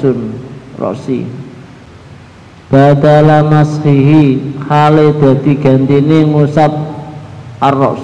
[0.00, 0.34] sun
[0.80, 1.28] rosi
[2.72, 6.72] badala mashihi hale dadi gantine ngusap
[7.60, 8.00] arros.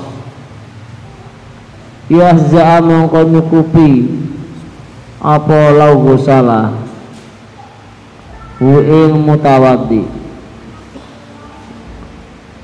[2.07, 4.07] Yahza mongko nyukupi
[5.19, 6.71] apa lau gusala
[8.63, 10.07] hu ing mutawaddi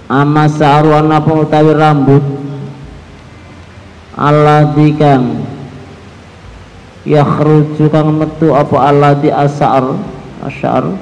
[0.07, 0.95] amma sa'ru
[1.43, 2.23] utawi rambut.
[4.13, 5.42] Alladzi kang
[7.03, 9.99] yakhruju kang metu apa alladzi asar
[10.47, 10.95] asyar.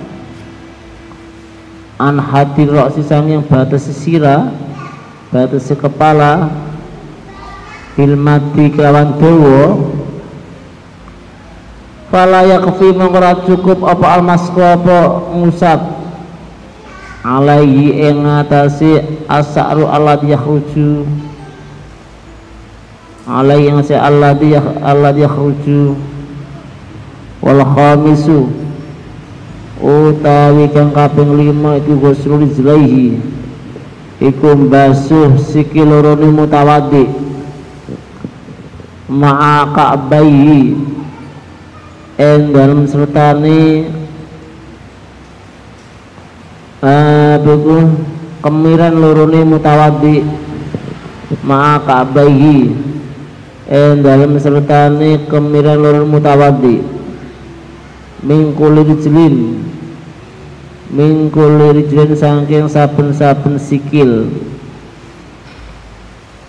[2.00, 4.48] An hati roksi yang batas sira
[5.28, 6.48] batas kepala.
[8.00, 9.76] Mati kelawan dawa
[12.08, 16.00] fala yakfi mengkora cukup apa almasku apa ngusap.
[17.20, 21.04] Alaihi ing ngatasi asaru alladzi yakhruju
[23.30, 25.94] alai yang saya Allah dia Allah dia khruju
[27.38, 28.50] wal khamisu
[29.78, 33.22] utawi kang kaping lima iku ghusrul rizlaihi
[34.18, 37.06] iku basuh sikil loro mutawaddi
[39.06, 40.74] ma'a ka'baihi
[42.18, 43.88] en dalam sertane
[47.40, 47.78] buku
[48.42, 50.26] kemiran lorone mutawaddi
[51.46, 52.89] ma'a ka'baihi
[53.70, 56.82] en dalam sertane kemiran lorong mutawaddi
[58.26, 59.36] min kulli rijlin.
[60.90, 64.26] Min kulli rijlin saking saben-saben sikil.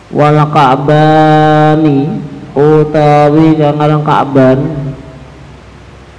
[0.10, 2.10] Wal ka'bani
[2.58, 4.60] utawi kang aran ka'ban.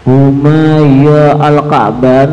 [0.06, 2.30] Huma ya al ka'ban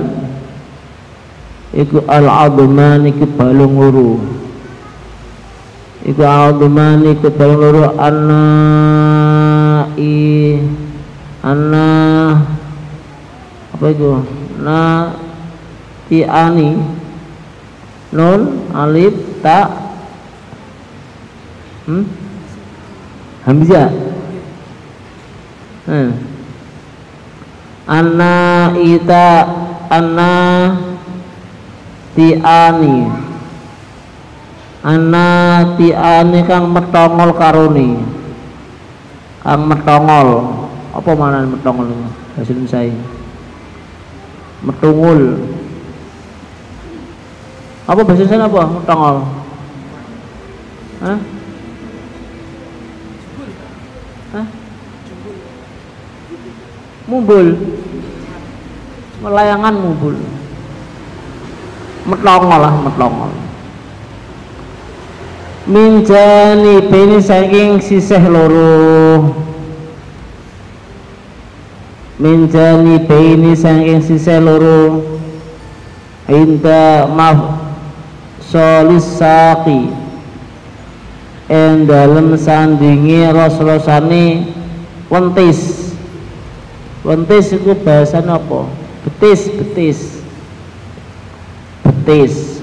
[1.74, 4.39] iku al adman iku balung loro
[6.08, 8.44] iku audman iku paling loro anna
[10.00, 10.56] i
[11.44, 11.88] anna
[13.76, 14.12] apa itu
[14.60, 14.80] na
[16.12, 16.76] ti ani
[18.12, 19.70] nun alif ta.
[21.90, 22.06] Hmm?
[23.46, 23.90] hamzah.
[25.90, 26.12] Hmm.
[27.90, 28.36] anna
[28.78, 29.28] ita
[29.90, 30.34] anna
[32.14, 32.38] ti
[34.80, 38.00] ani anatiane kang metongol karuni
[39.44, 40.56] kang metongol.
[40.90, 42.80] Apa mana metongol ini bahasa Indonesia
[44.64, 45.22] metungul.
[47.88, 48.62] Apa bahasa Indonesia apa?
[48.72, 49.16] Metongol.
[51.00, 51.20] Hah?
[54.32, 54.48] Hah?
[57.10, 57.48] Mumbul.
[59.20, 60.16] Melayangan mumbul.
[62.08, 63.49] Metongol lah metongol
[65.70, 69.30] min janibini saking sisih loro.
[72.18, 75.06] Min janibini saking sisih loro.
[76.26, 77.62] Inda maf
[78.42, 79.94] solis saqi.
[81.50, 84.50] En dalem sandingi ros-rosane
[85.10, 85.94] wentis.
[87.06, 88.70] Wentis itu bahasa apa?
[89.06, 90.00] Betis betis.
[91.82, 92.59] Betis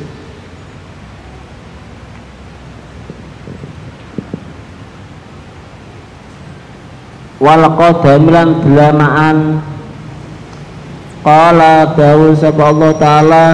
[7.47, 9.63] wal qadamilan belamaan
[11.23, 13.47] qala dawuh sapa Allah taala.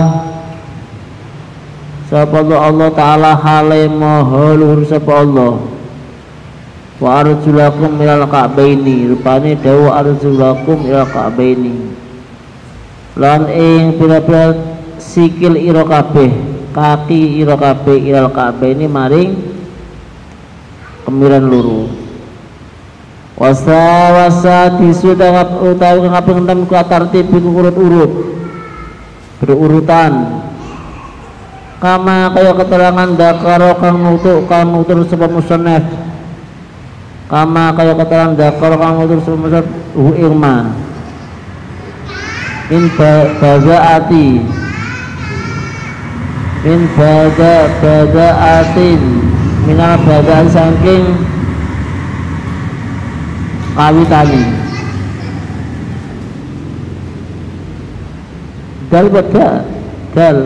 [2.08, 5.60] Sapa Allah taala hale maha luhur sapa Allah.
[6.96, 9.12] Wa arjulakum ilal ka'baini.
[9.12, 11.92] Rupane dawuh arjulakum ilal ka'baini.
[13.20, 14.56] Lan ing pira-pira
[14.96, 16.32] sikil ira kabeh
[16.72, 19.36] kaki ira kabeh ilal ka'baini maring
[21.04, 22.01] kemiran luru
[23.36, 23.82] wasa
[24.12, 28.12] wasa sudah utawi kang kaping enam ku tartib iku urut-urut
[29.42, 30.42] berurutan.
[31.82, 35.82] Kama kaya keterangan dakaro kang nutuk kang nutur sebab musannaf
[37.26, 39.66] kama kaya keterangan dakaro kang nutur sebab musannaf
[39.98, 40.56] hu ilma
[42.70, 42.86] in
[43.42, 44.30] bazaati.
[46.62, 49.02] Min baza bazaatin
[49.66, 51.18] minal bazaan saking
[53.76, 54.42] kawitane
[58.92, 59.48] dal bada
[60.12, 60.38] dal.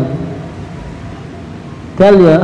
[1.99, 2.38] Dal ya.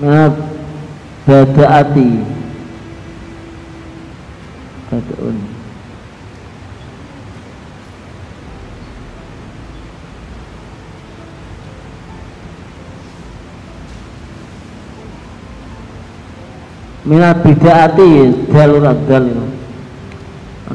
[0.00, 0.32] Nah,
[1.28, 2.10] badaati.
[4.90, 5.49] Badaun
[17.10, 19.46] minal bid'ati dalur dal itu.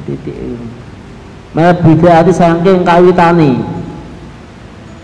[0.04, 0.36] Titik
[1.56, 3.64] minal bid'ati saking kawitani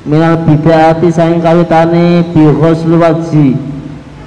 [0.03, 3.55] minal bid'ati saking kawitani bi ghusl wajhi.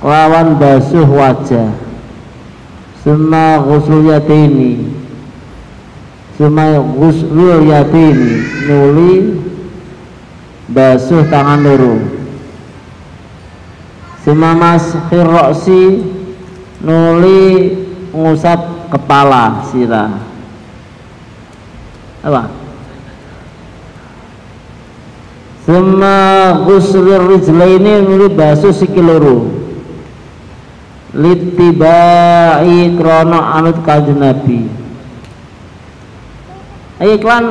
[0.00, 1.68] Lawan basuh wajah.
[3.04, 4.80] Suma ghusl yatini
[6.40, 8.32] Suma ghusl yatini
[8.64, 9.12] Nuli
[10.72, 12.00] Basuh tangan loro.
[14.24, 16.00] Suma mas roksi
[16.84, 17.72] Nuli
[18.12, 20.12] ngusap kepala sirah
[22.24, 22.48] Apa?
[25.64, 26.16] Suma
[26.64, 29.64] ghusl rijlaini nuli basuh sikiloro
[31.14, 34.66] litibai krono anut kanjeng Nabi.
[36.98, 37.44] Ayo iklan.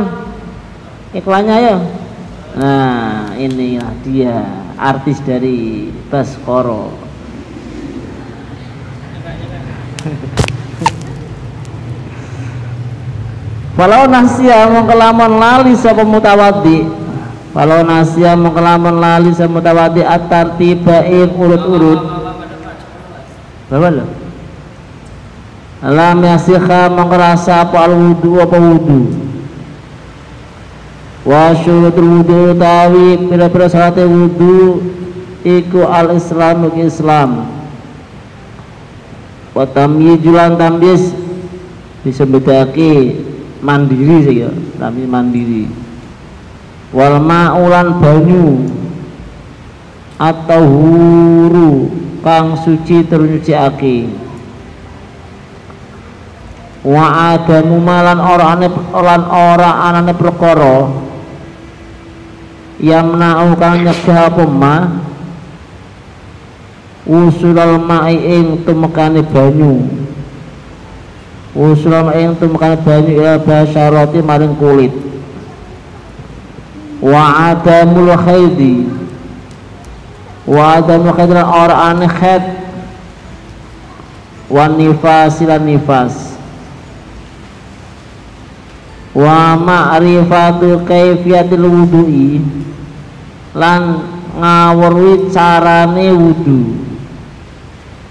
[1.13, 1.75] Iklannya ayo.
[2.57, 4.45] Nah inilah dia
[4.77, 7.02] artis dari Baskoro
[13.73, 16.85] Walau nasya mengkelaman lali sapa mutawadi.
[17.57, 21.01] Walau nasya mengkelaman lali sapa mutawadi atar tiba
[21.33, 22.01] urut-urut?
[25.81, 29.09] Alam yasikha mengerasa apa wudu apa wudu?
[31.25, 34.85] Wa syurutul wudu tawi pira-pira salat wudu
[35.41, 37.49] iku al islam iku islam.
[39.57, 41.09] Wa tamyijulan tambis
[42.05, 43.17] bisa bedaki
[43.63, 45.71] mandiri sih ya, tapi mandiri.
[46.93, 48.69] Wal ma'ulan banyu
[50.21, 51.89] atau huru
[52.21, 54.07] kang suci ternyuciake
[56.83, 60.91] wa adamu malan ora ane lan ora anane perkara
[62.83, 64.75] yamna'u kang nyegah apa ma
[67.07, 70.02] usulal ma'i ing tumekane banyu
[71.53, 74.93] ma'i ing tumekane banyu ila basyarati maring kulit.
[76.97, 78.89] Wa adamul khaidi.
[80.49, 82.43] Wa adamu khadran orang khat
[84.49, 86.35] wa nifas lan nifas.
[89.13, 92.41] Wa ma'rifatu kaifiyatil wudu'i
[93.53, 94.03] lan
[94.41, 96.81] ngawruhi carane wudu.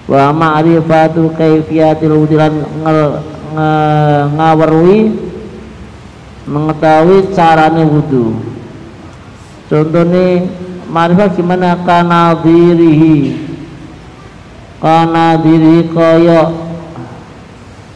[0.06, 2.55] Wa ma'rifatu kaifiyatil wudu'i lan
[4.37, 5.12] ngawruhi
[6.49, 8.38] mengetahui carane wudu.
[9.70, 10.44] Contohnya
[10.93, 11.81] Ma'rifah gimana?
[11.88, 13.43] Kana dirihi
[14.82, 16.50] kana diri kaya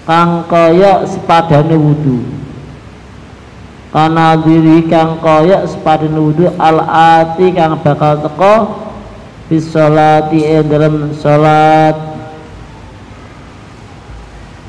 [0.06, 1.74] kang kaya sepadane
[3.90, 8.54] kana diri kang kaya sepadane wudu al ati kang bakal teko
[9.50, 12.05] bis sholati dalam salat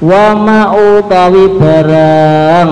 [0.01, 2.71] wa ma utawi barang.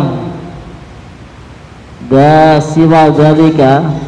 [2.06, 4.06] Da siwa zalika.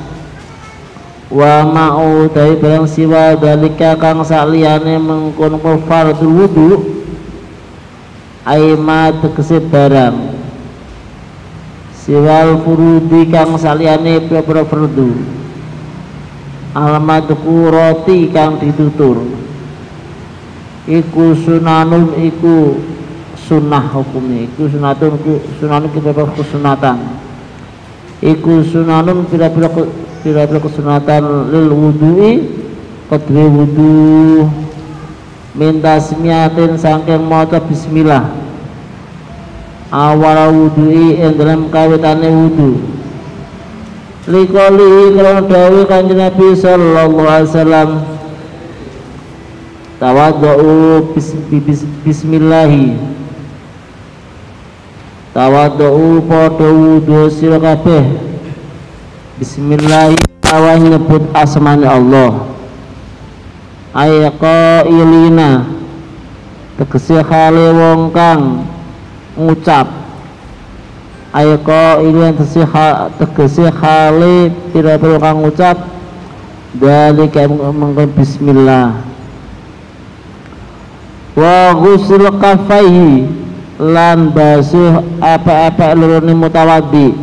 [1.27, 6.69] Wa ma'u dari barang siwa dalika kang saliyane mengkon fardhu wudu.
[8.47, 10.15] Aima tegese barang.
[11.99, 14.63] Siwal furudi kang saliyane pira-pira
[16.77, 19.27] alamat roti kang ditutur.
[20.87, 22.79] Iku sunanun iku
[23.47, 24.45] sunnah hukumnya.
[24.51, 25.15] Iku sunatun
[25.57, 26.11] sunanun kita
[26.51, 26.97] sunatan
[28.21, 29.69] iku sunanun pira-pira
[30.25, 31.23] pira-pira kesunatan
[31.53, 32.31] lil wudu'i
[33.07, 34.49] qadri wudu.
[35.57, 38.29] Minta semiatin sangking maca bismillah.
[39.89, 42.77] Awal wudu'i yang dalam kawitane wudu.
[44.27, 47.89] Likoli kalau dawi kanjeng Nabi sallallahu alaihi wasallam
[50.03, 53.16] tawadhu bis, bis, bismillahi
[55.37, 58.01] tawadhu padha wudu sira kabeh
[59.37, 62.49] Bismillahirrahmanirrahim nyebut asmani Allah.
[64.89, 65.69] Ilina
[66.81, 68.65] tegese khale wong kang
[69.37, 69.85] ngucap.
[71.37, 72.33] Ilina
[73.21, 75.77] tegese khale pira-pira kang ngucap.
[76.81, 79.05] Dalika mengko bismillah.
[81.37, 83.45] Wa ghusl kafaihi
[83.77, 87.13] lan basuh apa-apa lurune mutawaddi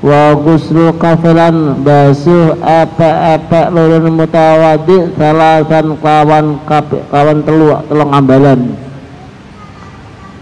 [0.00, 8.60] wa ghuslu kafilan basuh apa-apa lurun mutawadi salasan kawan kawan telu telung ambalan.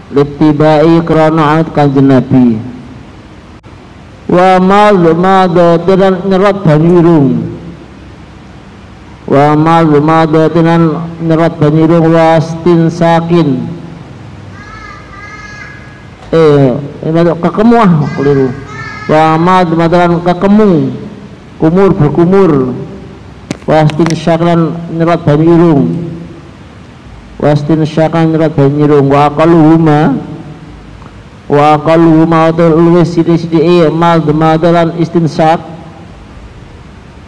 [0.09, 2.57] Litibai krana anut kanjeng Nabi.
[4.25, 7.27] Wa mal mado dan nyerot banyu irung.
[9.29, 13.78] Wa madmadatin nyerat banyirung wastin sakin
[16.29, 18.47] eh ini kekemu ah keliru
[19.09, 20.71] wa madmadatin kekemu.
[21.59, 22.71] Kumur berkumur.
[23.69, 25.93] Wastin syakran nyerat banyirung
[27.37, 30.17] wastin syakran nyerat banyirung wa huma.
[31.49, 35.61] Wa huma atau luwes sidi-sidi eh madmadalan istinsak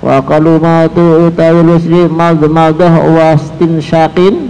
[0.01, 4.50] wa qalu ma tu utawi lusri mad madah wastin syakin.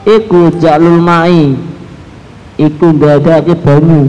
[0.00, 1.56] Iku jalul ma'i
[2.66, 4.08] iku dadake banyu.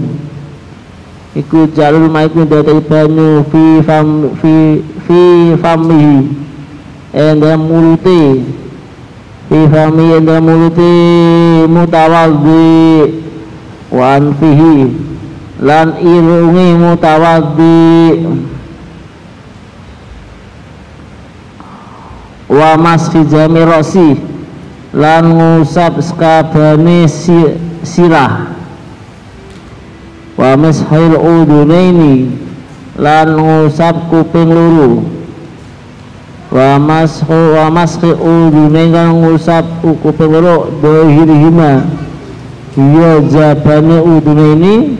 [1.35, 4.07] Iku jalul ma'i iku dadake banyu fi fam
[4.43, 4.53] fi
[5.07, 5.19] fi
[5.61, 6.17] famihi
[7.15, 8.21] enda mulute.
[9.51, 10.91] Fi fami enda mulute
[11.67, 13.11] mutawaddi
[13.91, 14.87] wa anfihi
[15.59, 17.83] lan irungi mutawaddi
[22.47, 24.09] wa masfi jami rosi
[24.95, 27.35] lan ngusap sekabane si,
[27.83, 28.53] sirah.
[30.37, 32.31] Wa mashil udunaini
[32.97, 35.05] lan ngusap kuping luru.
[36.51, 40.71] Wa mashu wa mashi udunaini lan ngusap kuping luru.
[40.81, 41.85] Dohirihima.
[42.77, 44.95] Iya jabane udunaini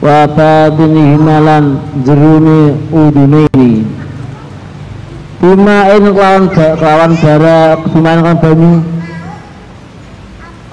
[0.00, 1.64] wa batinihima lan
[2.04, 3.84] jeruni udunaini
[5.40, 7.58] bimain kelawan kelawan bara
[7.90, 8.72] bimain kelawan banyu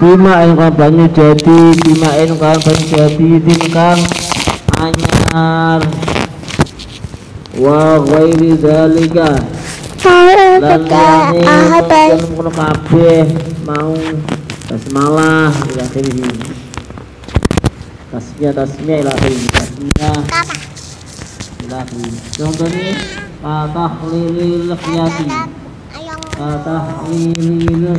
[0.00, 4.00] bimain kelawan banyu jadi bimain kelawan banyu jadi tingkang
[4.78, 5.80] anyar.
[7.54, 9.38] Wa ghairi zalika.
[10.60, 13.24] Lan liyane kono kabeh
[13.64, 13.94] mau
[14.68, 16.34] basmalah ila akhirih.
[18.12, 19.48] Tasmiyah tasmiyah ila akhirih.
[19.54, 20.18] Tasmiyah.
[21.64, 22.14] Ila akhirih.
[22.36, 22.92] Contohnya
[23.40, 25.26] katahlilil khiyati
[26.34, 27.94] katahlilil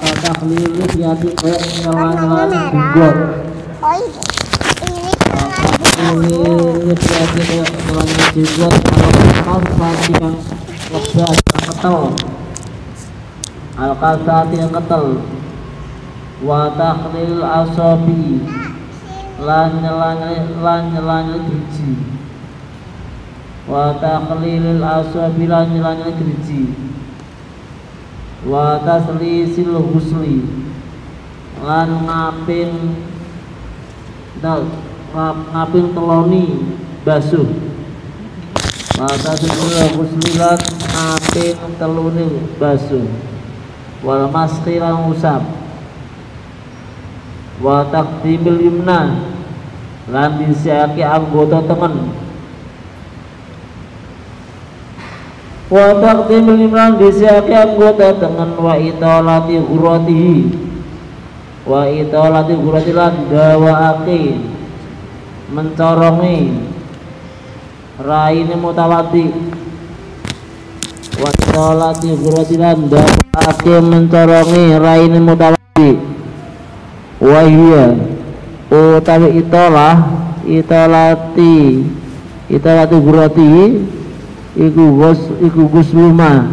[0.00, 3.16] katahlilil khiyati kayak nyala-nyala jenggot
[5.88, 7.70] katahlilil khiyati kayak
[8.36, 8.74] jenggot
[9.48, 10.36] al-kasati yang
[10.92, 12.00] lebat yang ketel
[13.80, 15.06] al-kasati yang ketel
[16.44, 18.44] wa tahlil asabi
[19.38, 19.70] lan
[20.64, 21.78] lan nyala-nyala
[23.68, 26.87] wa taqlilil aswabi lan nyilanya geriji
[28.46, 30.46] wa taslisil husli.
[31.58, 32.70] Lan ngapin
[35.50, 36.46] ngapin teloni
[37.02, 37.48] basuh.
[38.94, 42.28] Wa taslisil husli lan ngapin teloni
[42.62, 43.06] basuh.
[44.06, 45.42] Wal maski lan usap.
[47.58, 49.18] Wa taqdimil yumna.
[50.08, 52.27] Lan disiaki anggota temen
[55.68, 60.36] wa taqdimul imran disiapi anggota dengan wa italati ghuratihi
[61.68, 64.20] wa italati ghurati lan dawaake
[65.52, 66.38] mencorongi
[67.98, 69.26] raine mutawati.
[71.18, 75.90] Wa italati ghurati lan dawaake mencorongi raine mutawati.
[77.20, 77.86] Wa hiya
[78.70, 79.94] utawi italah
[80.46, 81.82] italati
[82.46, 83.64] italati ghuratihi
[84.58, 86.50] iku gus iku gusluma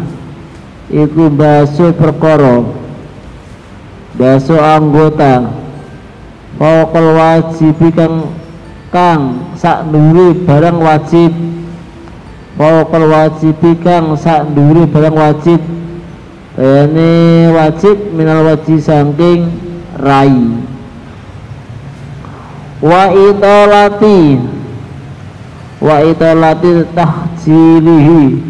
[0.86, 2.62] iku baso perkara.
[4.16, 5.50] Baso anggota.
[6.56, 8.32] Faqal wajib kang
[8.88, 11.34] kang sak nuri barang wajib.
[12.56, 15.60] Faqal wajib kang sak nuri barang wajib.
[16.56, 17.12] Ini
[17.52, 19.52] wajib minal wajib saking
[20.00, 20.64] rai.
[22.80, 24.40] Wa itolati
[25.86, 28.42] wa itolati tahsilihi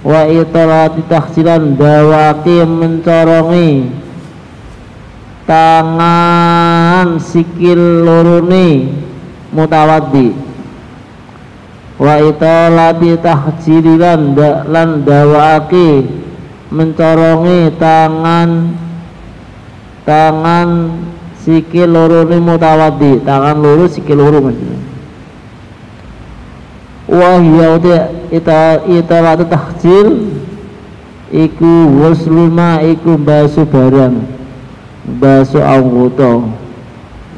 [0.00, 3.92] wa itolati tahsilan dawaki mencorongi
[5.44, 8.88] tangan sikil lorone
[9.52, 10.32] mutawaddi
[12.00, 14.32] wa itolati tahsililan
[14.64, 16.08] lan dawaki
[16.72, 18.72] mencorongi tangan
[20.08, 20.68] tangan
[21.44, 24.75] sikil lorone mutawaddi tangan loro sikil loro maksudnya
[27.06, 27.78] wahya
[28.34, 30.26] ita ita watu tahjil
[31.30, 31.72] iku
[32.02, 34.26] wasluma iku basu barang
[35.22, 36.42] basu anggota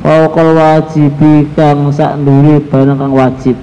[0.00, 3.56] fauqal wajibi kang sak nduri barang kang wajib.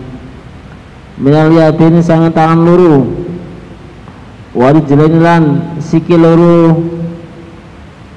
[1.15, 3.07] Minal yadini sangat tangan luru.
[4.51, 5.43] Wali jelani lan
[6.11, 6.91] luru.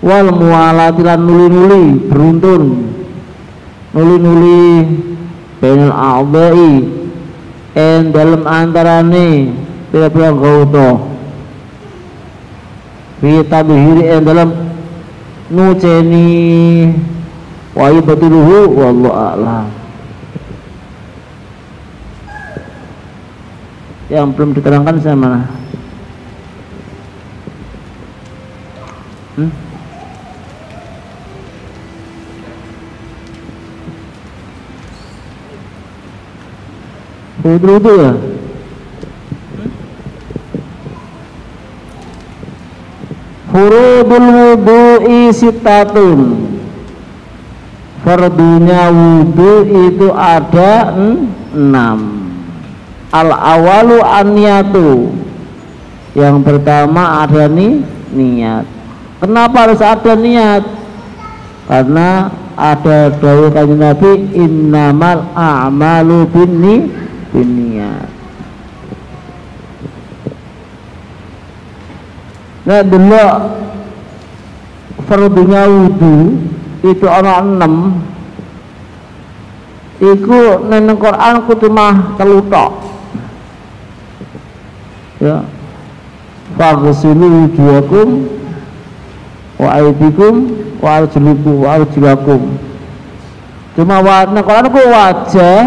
[0.03, 2.63] Wal mualati nuli-nuli beruntun.
[3.95, 4.63] Nuli-nuli
[5.63, 6.98] bainal a'dai
[7.79, 9.55] en dalam antarane
[9.95, 10.99] pira-pira gauta
[13.23, 14.51] fi tabhiri yang dalam
[15.55, 16.91] nuceni.
[17.79, 19.67] Wa ibadiluhu wallahu a'lam.
[24.11, 25.47] Yang belum diterangkan saya mana
[29.37, 29.68] hmm?
[37.49, 38.13] Wudu itu ya?
[43.49, 46.21] Furudul wudu'i sitatun
[48.05, 49.53] Fardunya wudu
[49.89, 50.93] itu ada
[51.57, 52.29] enam.
[53.09, 55.09] Al awalu aniyatu
[56.13, 57.81] Yang pertama ada nih
[58.13, 58.69] niat.
[59.25, 60.63] Kenapa harus ada niat?
[61.65, 62.29] Karena
[62.59, 67.08] ada dawuh kanjeng Nabi innamal a'malu binni
[67.43, 68.09] niat.
[72.69, 73.25] Nah dulu
[75.09, 76.37] fardunya wudu
[76.85, 78.05] itu ana enam.
[79.99, 82.15] Iku neng Quran kudu mah
[85.19, 85.43] ya.
[86.55, 88.31] Faghsilu wujuhakum
[89.59, 92.41] wa aidikum wa arjulukum wa arjulakum.
[93.75, 95.63] Cuma Quran ku wajah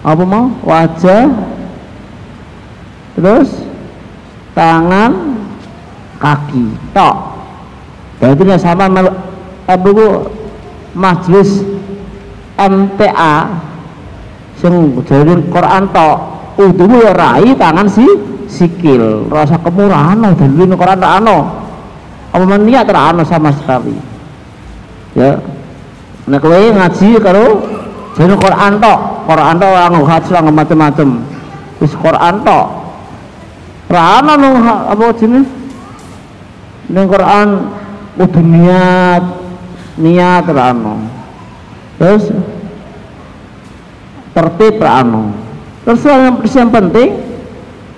[0.00, 0.48] apa mau?
[0.64, 1.28] Wajah.
[3.16, 3.48] Terus?
[4.56, 5.12] Tangan.
[6.20, 6.64] Kaki.
[6.92, 7.16] Tok.
[8.20, 8.84] Berarti ini sama
[9.64, 10.28] abu
[10.92, 11.64] majlis
[12.60, 13.34] MTA
[14.60, 16.16] sing jadi Quran tok
[16.60, 18.04] utuh ya rai tangan si
[18.44, 19.24] sikil.
[19.32, 21.64] Rasa kemurahan dan ini Quran tak ano.
[22.36, 23.96] Apa niat tak ano sama sekali.
[25.16, 25.40] Ya.
[26.28, 27.64] Nah kowe ngaji kalau
[28.20, 31.08] jadi Quran tok Quran tok anu hadis macam-macam.
[31.80, 32.66] Wis Quran tok.
[33.90, 34.34] Ra ana
[34.92, 35.48] apa jenis?
[36.90, 37.48] Ning Quran
[38.20, 39.22] kudu niat
[39.96, 41.00] niat rano
[41.96, 42.28] terus
[44.36, 45.32] tertib rano
[45.88, 47.10] terus yang, yang penting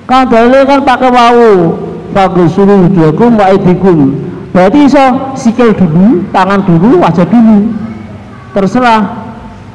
[0.07, 1.75] kan dalil kan pakai wau
[2.51, 4.15] suruh wujuhakum wa aidikum
[4.53, 7.73] berarti iso sikil dulu tangan dulu wajah dulu.
[8.53, 9.22] Terserah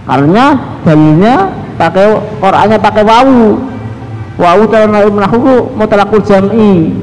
[0.08, 0.56] karena
[0.88, 2.08] dalilnya pakai
[2.40, 3.60] Qurannya pakai wau.
[4.38, 6.96] Wau dalam melakukan mutalakul jam'i.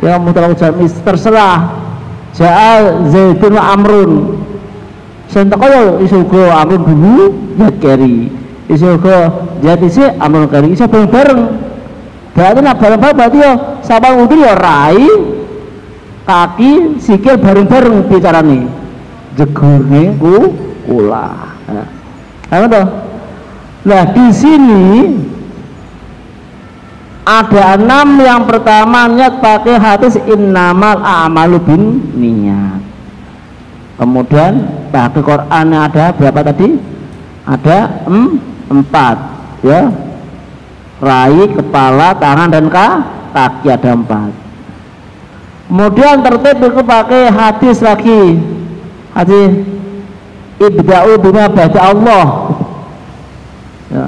[0.00, 1.76] Ya mutlaq jamis terserah.
[2.32, 4.12] Ja'a zaidun amrun.
[5.28, 7.16] Sing teko yo iso uga amrun dulu
[7.60, 8.30] ya keri.
[8.70, 10.72] Iso uga jadi sih amrun keri.
[10.72, 11.42] Iso bareng-bareng.
[12.32, 13.52] Berarti nak bareng-bareng berarti yo
[13.82, 15.04] sama yo rai
[16.24, 18.70] kaki sikil bareng-bareng bicarane.
[19.36, 20.48] Jegurne ku
[20.86, 21.28] kula
[21.66, 21.95] nah,
[23.86, 24.84] nah di sini
[27.26, 31.82] ada enam yang pertama niat pakai hadis innamal a'malu bin
[32.14, 32.78] niat.
[33.98, 34.62] Kemudian
[34.94, 36.78] pakai Quran ada berapa tadi?
[37.42, 38.38] Ada em,
[38.70, 39.16] empat
[39.66, 39.90] ya.
[41.02, 44.30] Rai kepala tangan dan kaki ada empat.
[45.66, 48.38] Kemudian tertib itu pakai hadis lagi.
[49.18, 49.66] Hadis
[50.60, 52.26] ibda'u bima baca Allah.
[53.92, 54.06] Ya.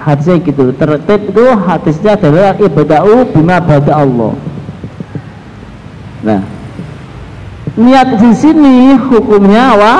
[0.00, 0.72] Hadisnya gitu.
[0.76, 4.32] Tertib itu hadisnya adalah ibada'u bima bada Allah.
[6.24, 6.42] Nah.
[7.80, 9.94] Niat di sini hukumnya wa,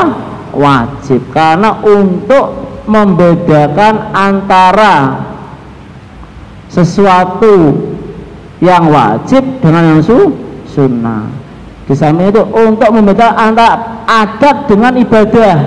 [0.52, 1.20] wajib.
[1.32, 5.24] Karena untuk membedakan antara
[6.68, 7.76] sesuatu
[8.60, 10.34] yang wajib dengan yang su,
[10.68, 11.40] sunnah
[11.90, 15.58] di samping itu untuk membedakan antara adat dengan ibadah.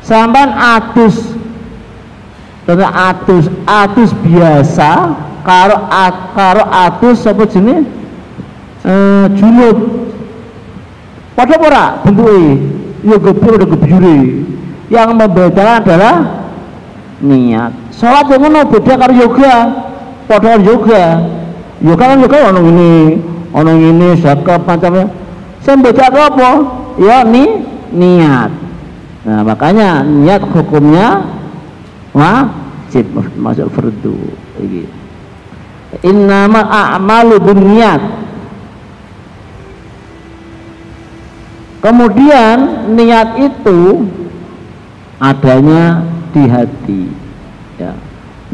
[0.00, 1.36] Sampai adus.
[2.64, 5.14] Karena atus atus biasa
[5.46, 7.84] karo at, karo atus apa jenis
[8.82, 8.94] e,
[9.36, 10.08] junub.
[11.36, 12.00] Pada ora?
[12.00, 12.56] Bentuknya
[13.04, 14.18] ya gebur ada gebure
[14.88, 16.16] yang membedakan adalah
[17.20, 17.70] niat.
[17.92, 19.54] Sholat yang mana beda karo yoga.
[20.24, 21.04] Pada yoga.
[21.84, 22.92] Yoga kan yoga orang ini
[23.56, 25.08] orang ini zakat macamnya
[25.66, 25.82] saya
[26.30, 26.50] apa?
[27.02, 28.54] Ya ni niat.
[29.26, 31.26] Nah makanya niat hukumnya
[32.14, 34.14] wajib masuk fardu
[34.62, 34.86] iki.
[36.06, 37.98] Innama a'malu binniyat.
[41.82, 44.06] Kemudian niat itu
[45.18, 47.02] adanya di hati.
[47.82, 47.92] Ya.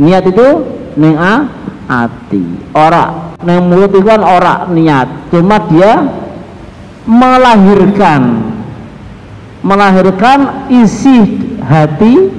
[0.00, 0.48] Niat itu
[0.96, 1.20] ning
[1.88, 2.44] hati.
[2.74, 3.34] Ora.
[3.42, 5.32] Neng mulut itu kan ora niat.
[5.34, 6.06] Cuma dia
[7.08, 8.52] melahirkan.
[9.62, 12.30] Melahirkan isi hati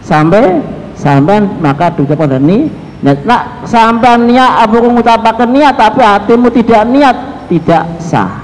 [0.00, 0.64] sampai
[0.96, 7.86] sampai maka pada ni Nah, sampai niat apa mengucapkan niat tapi hatimu tidak niat tidak
[8.02, 8.42] sah.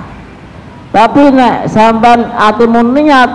[0.94, 3.30] Tapi nek sampai hatimu niat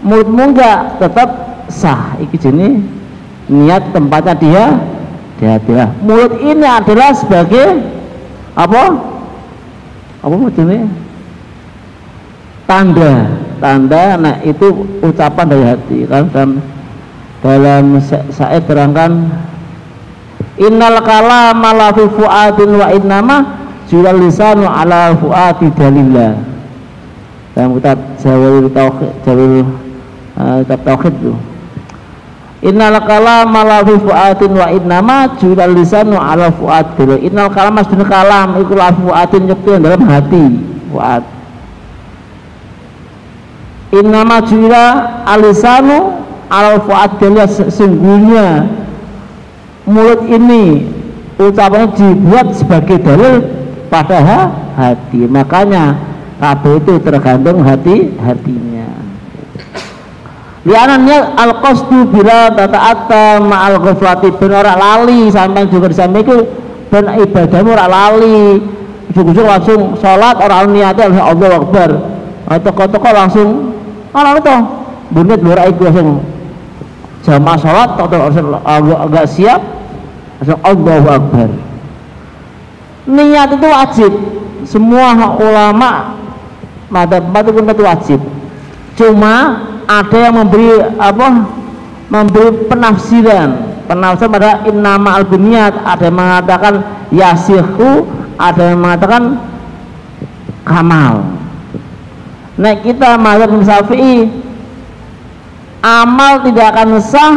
[0.00, 1.28] mulutmu enggak tetap
[1.68, 2.16] sah.
[2.16, 2.80] Iki jenis
[3.52, 4.64] niat tempatnya dia
[5.40, 5.86] dia.
[6.00, 7.82] Mulut ini adalah sebagai
[8.56, 8.82] apa?
[10.24, 10.88] Apa maksudnya?
[12.66, 13.12] Tanda,
[13.62, 14.04] tanda.
[14.16, 16.58] Nah itu ucapan dari hati kan dan
[17.44, 18.00] dalam
[18.32, 19.30] saya terangkan
[20.56, 23.36] innal kalama la fi fuadin wa innama
[23.86, 26.34] julal lisanu ala fuadi dalillah
[27.54, 29.64] dalam kitab Jawil Tauhid Jawil
[30.36, 31.32] uh, kitab Tauhid itu
[32.64, 38.08] Innal kalama la fi fuadin wa innama julal lisanu ala fuad dalillah Innal kalama sedune
[38.08, 40.44] kalam iku la fuadin nyekti dalam hati.
[40.88, 41.22] Fuad
[43.92, 44.84] Innama jula
[45.28, 46.16] alisanu
[46.48, 48.64] al fuadillah sesungguhnya
[49.84, 50.88] mulut ini
[51.36, 53.34] ucapannya dibuat sebagai dalil
[53.92, 54.48] pada
[54.80, 55.28] hati.
[55.28, 55.96] Makanya
[56.40, 58.75] kabeh itu tergantung hati hatinya
[60.66, 66.42] lianannya al qasdu bila tata ma'al ghaflati ben ora lali sampai juga sampai itu
[66.90, 68.60] ben ibadahmu ora lali.
[69.06, 71.90] Ujung-ujung langsung sholat orang niatnya Allah Akbar.
[72.60, 73.48] Toko-toko langsung
[74.12, 74.54] orang itu
[75.14, 76.20] bunit luar itu langsung
[77.22, 78.18] jamaah sholat atau
[79.06, 79.62] agak, siap
[80.42, 81.48] langsung Allahu Akbar.
[83.06, 84.12] Niat itu wajib.
[84.66, 86.18] Semua ulama
[86.90, 88.20] pun itu wajib.
[88.98, 89.34] Cuma
[89.86, 91.26] ada yang memberi apa
[92.10, 93.48] memberi penafsiran.
[93.86, 96.74] Penafsiran pada innama al ada yang mengatakan
[97.14, 99.38] yasihu ada yang mengatakan
[100.66, 101.22] kamal.
[102.58, 104.26] Nah kita mazhab Syafi'i
[105.86, 107.34] amal tidak akan sah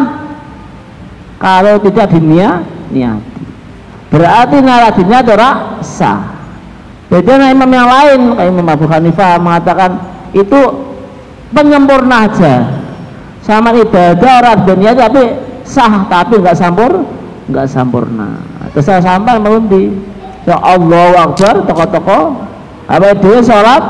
[1.37, 3.21] kalau tidak diniat niat
[4.09, 5.51] berarti narasinya ora
[5.85, 6.19] sah.
[7.09, 9.97] Beda dengan imam yang lain kayak Imam Abu Hanifah mengatakan
[10.29, 10.88] itu
[11.53, 12.55] penyempurna aja.
[13.43, 15.33] Sama ibadah orang dunia tapi
[15.65, 17.05] sah tapi nggak sampur
[17.49, 18.41] nggak sempurna
[18.73, 19.89] terus saya sampai di
[20.45, 22.45] ya Allah Akbar toko-toko.
[22.89, 23.83] Apa dia sholat.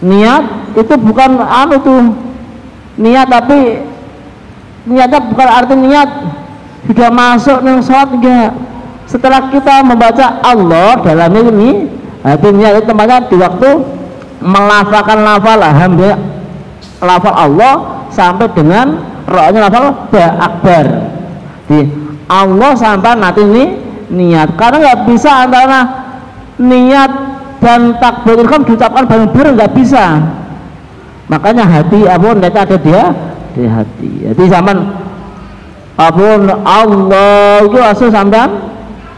[0.00, 2.02] Niat itu bukan anu tuh
[2.96, 3.84] niat tapi
[4.88, 6.10] niatnya bukan arti niat.
[6.88, 8.50] Sudah masuk nih sholat enggak
[9.10, 11.90] setelah kita membaca Allah dalam ini
[12.22, 13.70] hati niat itu tempatnya di waktu
[14.40, 16.20] melafalkan lafal alhamdulillah
[17.00, 17.74] lafal Allah
[18.12, 20.84] sampai dengan rohnya lafal ba akbar.
[21.70, 21.86] Di
[22.26, 23.64] Allah sampai nanti ini
[24.10, 24.58] niat.
[24.58, 25.80] Karena nggak bisa antara
[26.60, 27.10] niat
[27.60, 30.18] dan takbir kan diucapkan bareng-bareng nggak bisa.
[31.30, 33.02] Makanya hati apun mereka ada dia
[33.54, 34.10] di hati.
[34.26, 34.76] Jadi zaman
[35.94, 38.50] apun Allah itu asal sampai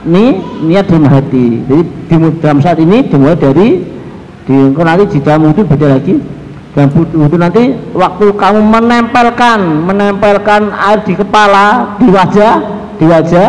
[0.05, 1.47] ini niat di hati.
[1.65, 3.69] Jadi di, dalam saat ini dimulai dari
[4.49, 6.15] di nanti dalam itu beda lagi
[6.73, 12.55] dan itu nanti waktu kamu menempelkan menempelkan air di kepala di wajah
[12.97, 13.49] di wajah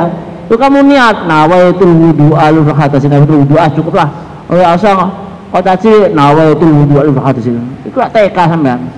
[0.51, 4.09] itu kamu niat nawa itu wudhu alu fakatasin itu wudhu ah cukuplah
[4.51, 7.61] oh asal Oh tadi nawa itu wudhu al hadis itu.
[7.85, 8.89] Itu lah TK sampean.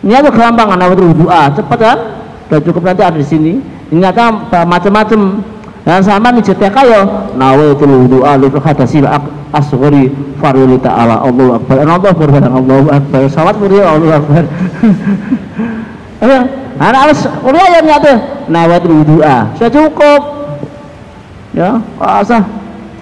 [0.00, 1.98] Ini agak gampang nawa itu wudhu ah, cepat kan?
[2.48, 3.52] Sudah cukup nanti ada di sini.
[3.92, 5.44] Ingatkan macam-macam.
[5.90, 7.02] Dan sama nih TK yo
[7.34, 8.94] nawa itu wudhu al hadis
[9.50, 11.76] asghari farili ta'ala Allah akbar.
[11.82, 13.20] Allah akbar Allah akbar.
[13.26, 14.46] Salat murid Allah akbar.
[16.86, 18.14] Anak harus kuliah yang nyata
[18.46, 19.50] nawa itu wudhu ah.
[19.58, 20.22] Sudah cukup.
[21.58, 22.46] Ya, asah.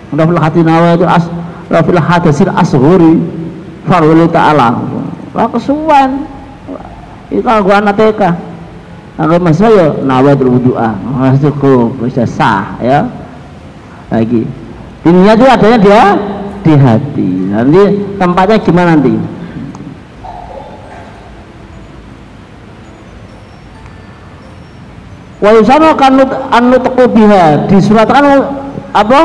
[0.09, 1.29] Udah hati nawa itu as
[1.68, 3.20] wa fil hadasil asghuri
[3.85, 4.81] farwali ta'ala
[5.37, 6.24] wa kesuwan
[7.29, 8.47] itu kalau anak TK
[9.18, 10.94] agama saya nawadul wudu'a
[11.42, 13.02] cukup bisa sah ya.
[14.09, 14.46] Lagi.
[15.04, 16.02] Ininya itu adanya dia
[16.64, 17.31] di hati.
[17.50, 17.83] Nanti
[18.16, 19.14] tempatnya gimana nanti?
[25.38, 27.68] Wa yusama kanut anut biha.
[27.68, 28.24] Disuratkan
[28.94, 29.20] apa?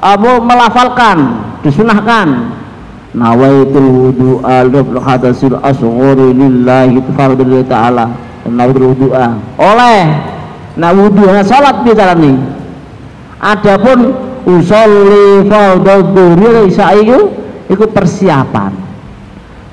[0.00, 1.16] Apa melafalkan
[1.60, 2.56] disunahkan.
[3.10, 10.00] Nawaitul wudu alif hadasil asghari lillahi fardhu ta'ala nawaitul wudu'a oleh.
[10.78, 12.38] Nah wudu nah salat ini
[13.42, 14.14] adapun
[14.48, 17.18] usolli fardhu dhuhri isya itu
[17.68, 18.72] itu persiapan.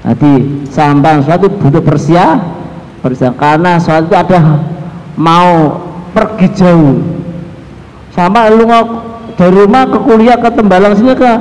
[0.08, 0.32] Jadi
[0.72, 2.40] sampai suatu butuh persiapan
[3.04, 4.40] persiapan karena suatu itu ada
[5.16, 6.98] mau pergi jauh.
[8.16, 8.66] Sama lu
[9.38, 11.32] dari rumah ke kuliah ke Tembalang sini ke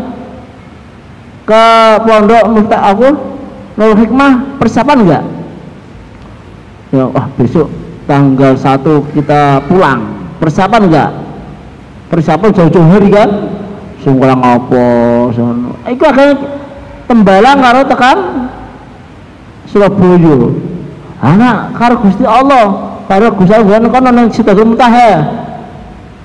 [1.47, 1.65] ke
[2.05, 3.09] pondok minta aku
[3.79, 5.25] nol hikmah persiapan enggak
[6.95, 7.67] ya wah besok
[8.07, 10.15] tanggal 1 kita pulang.
[10.37, 11.11] Persiapan enggak?
[12.13, 13.31] Persiapan jauh-jauh hari kan?
[14.05, 14.87] Sing kurang apa
[15.35, 16.39] sono iku akhirnya
[17.11, 18.19] tembalang karo tekan
[19.67, 20.37] Surabaya.
[21.19, 22.95] Anak karo Gusti Allah.
[23.11, 25.05] Karo Gusti Allah kono nang Sidratul Muntaha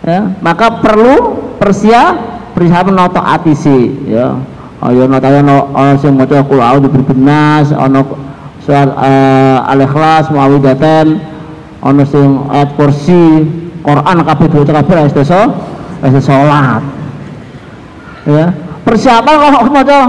[0.06, 0.18] ya.
[0.46, 2.14] Maka perlu persia
[2.54, 4.38] persiapan noto atisi ya.
[4.82, 8.02] Ayo noto no ono sing maca qul a'udzu birabbinas ono
[8.62, 11.18] surat uh, al-ikhlas muawwidatan
[11.82, 13.50] ono sing ayat kursi
[13.82, 15.50] Quran kabeh diwaca kabeh wis desa
[16.06, 16.84] wis salat
[18.30, 18.54] ya.
[18.82, 20.00] Persiapan kok maca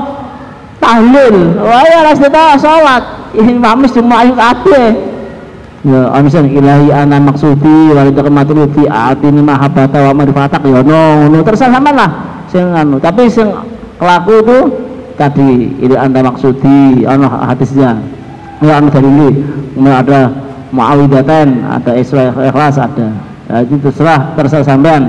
[0.81, 1.37] tahlil.
[1.65, 2.21] Wah ya wis
[2.61, 5.01] salat ini mamis cuma ayu kabeh.
[5.83, 11.41] Ya ono sing ilahi ana maksudi walidaka matlubi atini mahabbata wa marifatak ya no no
[11.41, 12.11] terus sampean lah
[12.53, 13.01] sing anu.
[13.01, 13.49] Tapi sing
[13.97, 14.59] kelaku itu
[15.17, 17.97] tadi ini anda maksudi ono hadisnya
[18.63, 20.31] ya anu dari ini ada
[20.73, 23.09] muawidatan ada ikhlas ada.
[23.51, 25.03] Ya, itu terserah terserah sampean.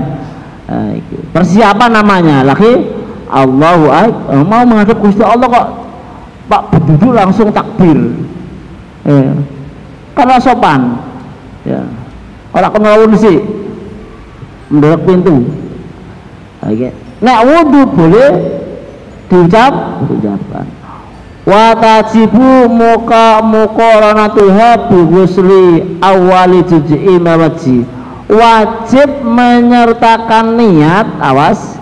[0.68, 0.92] Nah,
[1.32, 2.36] persiapan namanya.
[2.44, 2.84] Lagi
[3.30, 5.66] Allahu Akbar mau menghadap Gusti Allah kok
[6.44, 7.96] Pak berduduk langsung takbir.
[9.04, 9.32] Ya.
[10.14, 10.96] karena sopan.
[11.64, 11.82] Ya.
[12.54, 13.42] Kalau kenal sih
[14.70, 15.36] mendorong pintu.
[16.64, 16.88] Oke.
[17.24, 18.30] Nek wudhu boleh
[19.28, 19.72] diucap,
[20.06, 20.66] diucapkan.
[21.44, 25.64] Wa tajibu muka muqaranatuha bi ghusli
[26.00, 27.84] awali juz'i mawaji.
[28.32, 31.76] Wajib menyertakan niat, awas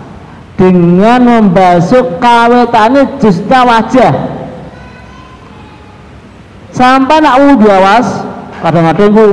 [0.59, 4.13] dengan membasuh kawetane justa wajah.
[6.75, 8.27] Sampai nak wudhu awas,
[8.67, 9.27] kadang-kadang ku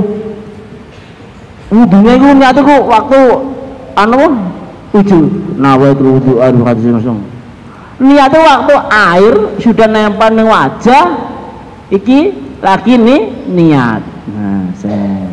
[1.73, 3.21] wudhunya ku niat ku waktu
[3.97, 4.37] anu
[4.93, 5.23] tujuh
[5.61, 7.21] nawaitul wudu aduh hadis langsung
[7.99, 11.05] niatnya waktu air sudah nempel di wajah
[11.91, 12.19] iki
[12.63, 14.01] lagi nih niat.
[14.31, 15.27] Nah saya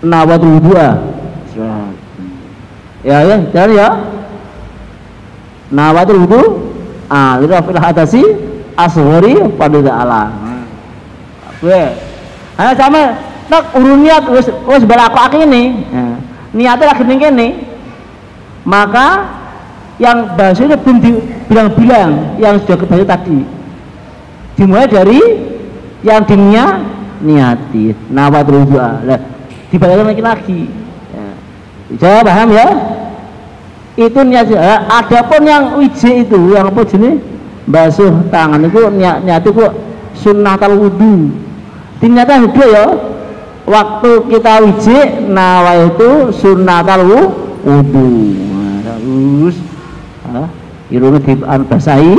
[0.00, 0.90] nawaitul wudu ya
[3.04, 3.88] ya jangan ya.
[5.68, 6.42] Nawaitul wudu
[7.12, 8.22] ah itu fil hadasi
[8.72, 10.28] asghari pada Allah
[11.58, 11.82] Oke.
[12.58, 13.18] Ayo sama
[13.50, 15.82] nak urun niat wis wis balakake ini.
[15.90, 16.22] Nah,
[16.54, 17.48] niatnya lagi kene.
[18.62, 19.37] Maka
[19.98, 23.42] yang bahasanya belum dibilang-bilang yang sudah kebaca tadi.
[24.54, 25.20] Dimulai dari
[26.06, 26.82] yang dinia
[27.22, 27.94] niati.
[28.10, 30.60] Nawatul doa lah dibacakan lagi lagi
[32.00, 32.24] ya.
[32.24, 32.68] paham ya?
[33.98, 34.86] Itu niat ya.
[34.86, 37.20] adapun yang wiji itu yang apa jenis?
[37.68, 39.64] Basuh tangan itu niat niat itu
[40.16, 41.32] sunnah wudhu
[42.00, 42.86] ternyata itu ya.
[43.68, 46.80] Waktu kita wiji nawa itu sunnah
[47.60, 48.08] wudhu
[48.80, 49.56] terus
[50.88, 51.34] irungnya di
[51.68, 52.16] basahi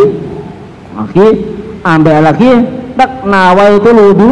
[0.93, 1.28] lagi
[1.82, 2.52] ambil lagi
[3.00, 4.32] tak nawa itu wudu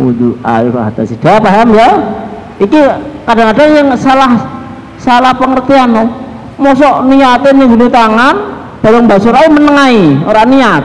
[0.00, 1.12] wudu atas.
[1.12, 1.90] Sudah paham ya?
[2.58, 2.80] Iki
[3.28, 4.32] kadang-kadang yang salah
[4.96, 6.04] salah pengertian no.
[6.62, 8.34] mosok niatin nih tangan
[8.82, 10.84] bareng basur aja menengai orang niat.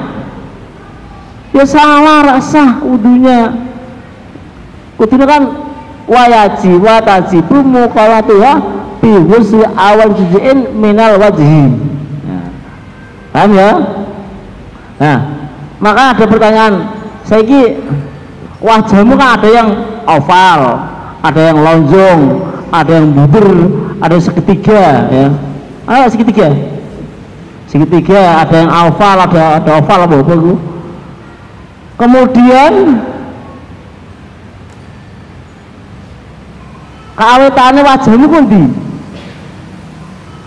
[1.53, 3.53] Ya salah rasa wudunya.
[4.97, 5.67] Kudu kan
[6.09, 8.53] wayaji watajibu mukalatuha
[9.01, 11.96] fi husni awal juz'in minal wajhi nah,
[13.31, 13.71] paham ya?
[14.97, 15.17] Nah
[15.77, 16.73] maka ada pertanyaan
[17.21, 17.77] saya ini
[18.57, 19.69] wajahmu kan ada yang
[20.09, 20.61] oval
[21.21, 22.19] ada yang lonjong
[22.73, 23.47] ada yang budur
[24.01, 25.27] ada yang segitiga ya?
[25.87, 26.51] Ada segitiga.
[27.67, 30.35] Segitiga ada yang oval ada ada oval apa apa
[31.97, 32.73] kemudian
[37.17, 38.63] keawetannya wajahmu pun di?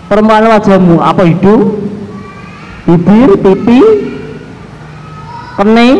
[0.07, 1.90] Permukaan wajahmu apa hidung
[2.85, 3.81] bibir pipi
[5.61, 5.97] kening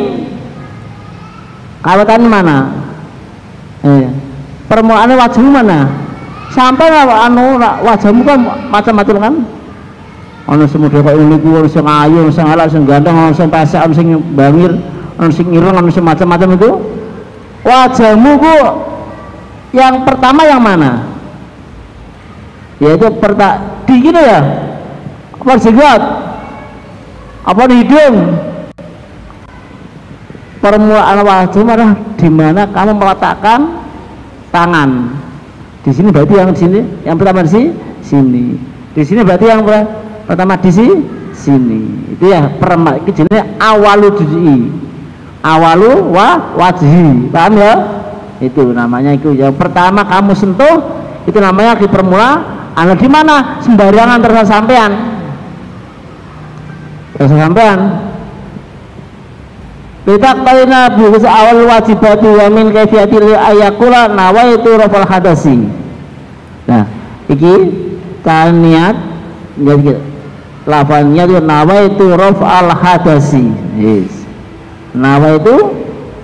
[1.86, 2.58] kawetan mana?
[3.82, 4.06] Eh,
[4.70, 5.90] permukaan wajahmu mana?
[6.54, 8.40] Sampai anu wajahmu kan
[8.70, 9.36] macam-macam kan?
[10.52, 13.82] Ono semua kaya ini ono sing ayu ono sing elek sing ganteng ono sing pesek
[13.88, 14.74] ono sing bangir
[15.16, 16.72] ono sing ireng ono sing macam-macam itu.
[17.62, 18.58] Wajahmu ku
[19.72, 21.08] yang pertama yang mana?
[22.82, 24.42] Yaitu perta dingin ya
[25.42, 25.58] apa
[27.42, 28.16] apa hidung
[30.62, 33.60] permulaan wajah adalah di mana kamu meletakkan
[34.54, 35.10] tangan.
[35.82, 37.50] Di sini berarti yang di sini yang pertama di
[38.06, 38.46] sini.
[38.94, 39.66] Di sini berarti yang
[40.30, 40.96] pertama di sini
[41.34, 41.82] sini.
[42.14, 44.70] Itu ya perma itu jenis awalu juz'i
[45.42, 47.26] awalu wa wajhi.
[47.34, 47.74] Paham ya?
[48.38, 49.34] Itu namanya itu.
[49.34, 53.58] Yang pertama kamu sentuh itu namanya di permulaan di mana?
[53.66, 55.21] Sembarangan terasa sampean
[57.22, 57.80] terasa sampean
[60.18, 65.70] kali nabi ke awal wajibati wa min kaifiyatil ayakula nawaitu rafal hadasi.
[66.66, 66.90] Nah,
[67.30, 67.70] iki
[68.26, 68.98] kan niat
[69.62, 70.02] niat
[70.66, 73.46] lafalnya itu nawaitu rafal hadasi.
[73.78, 74.10] Yes.
[74.98, 75.70] Nawaitu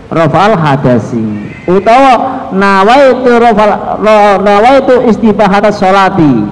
[0.10, 1.53] rafal hadasi.
[1.69, 4.01] Utawa nawaitu rafal
[4.41, 6.49] nawaitu istibahat sholati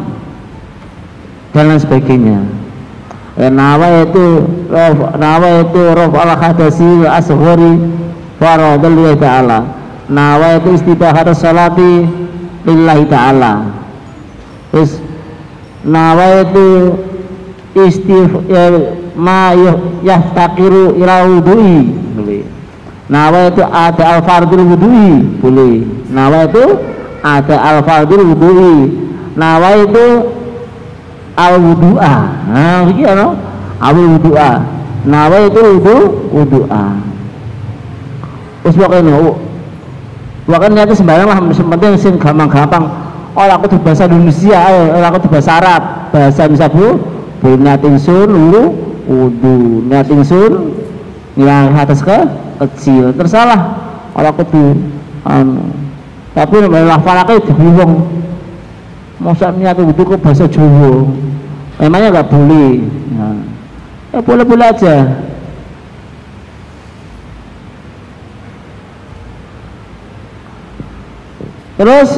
[1.57, 2.64] dan lain sebagainya
[3.35, 4.47] ya, nawa itu
[5.19, 7.73] nawa itu rof al hadasi asghari
[8.39, 9.59] faradul ta'ala.
[10.05, 12.05] Nawa itu istibahat salati
[12.65, 13.53] lillahi ta'ala.
[14.69, 15.01] Terus
[15.81, 16.67] nawa itu
[17.75, 18.71] istif ya,
[19.17, 19.55] ma
[20.03, 21.79] yahtaqiru ila wudu'i
[22.15, 22.43] boleh.
[23.05, 25.83] Nawa itu ada al fardul wudu'i boleh.
[26.11, 26.65] Nawa itu
[27.25, 28.77] ada al fardul wudu'i.
[29.35, 30.05] Nawa itu
[31.35, 32.15] al wudu'a
[32.47, 33.35] nah begitu no
[33.79, 35.97] al wudu'a nawa itu wudu
[36.33, 36.85] wudu'a.
[38.65, 39.13] Terus pokoknya
[40.49, 42.89] pokoknya niatnya sembarang lah penting sing gampang-gampang.
[43.37, 45.81] Oh aku tuh bahasa Indonesia oh aku tuh bahasa Arab.
[46.09, 46.97] Bahasa bisa bu
[47.45, 48.73] bu niatin sun dulu
[49.05, 49.85] wudu.
[49.85, 50.73] Niatin sun
[51.37, 52.17] yang atas ke
[52.65, 53.13] kecil.
[53.13, 53.77] Tersalah
[54.17, 54.69] kalau aku tuh
[55.29, 55.61] anu.
[56.33, 58.24] Tapi malah falaknya dibingung
[59.19, 61.07] masa niat wudu ke bahasa Jawa?
[61.79, 62.71] Memangnya nggak boleh?
[63.15, 63.27] Ya.
[64.15, 64.95] ya boleh boleh aja.
[71.75, 72.09] Terus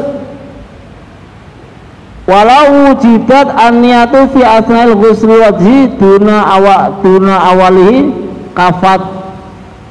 [2.29, 8.13] walau wujidat an-niyatu fi asnal ghusli wajhi duna awak duna awalihi
[8.53, 9.01] kafat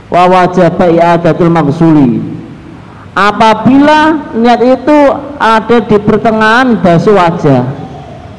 [0.06, 2.35] wa wajaba i'adatul maghsuli
[3.16, 4.98] apabila niat itu
[5.40, 7.64] ada di pertengahan basuh wajah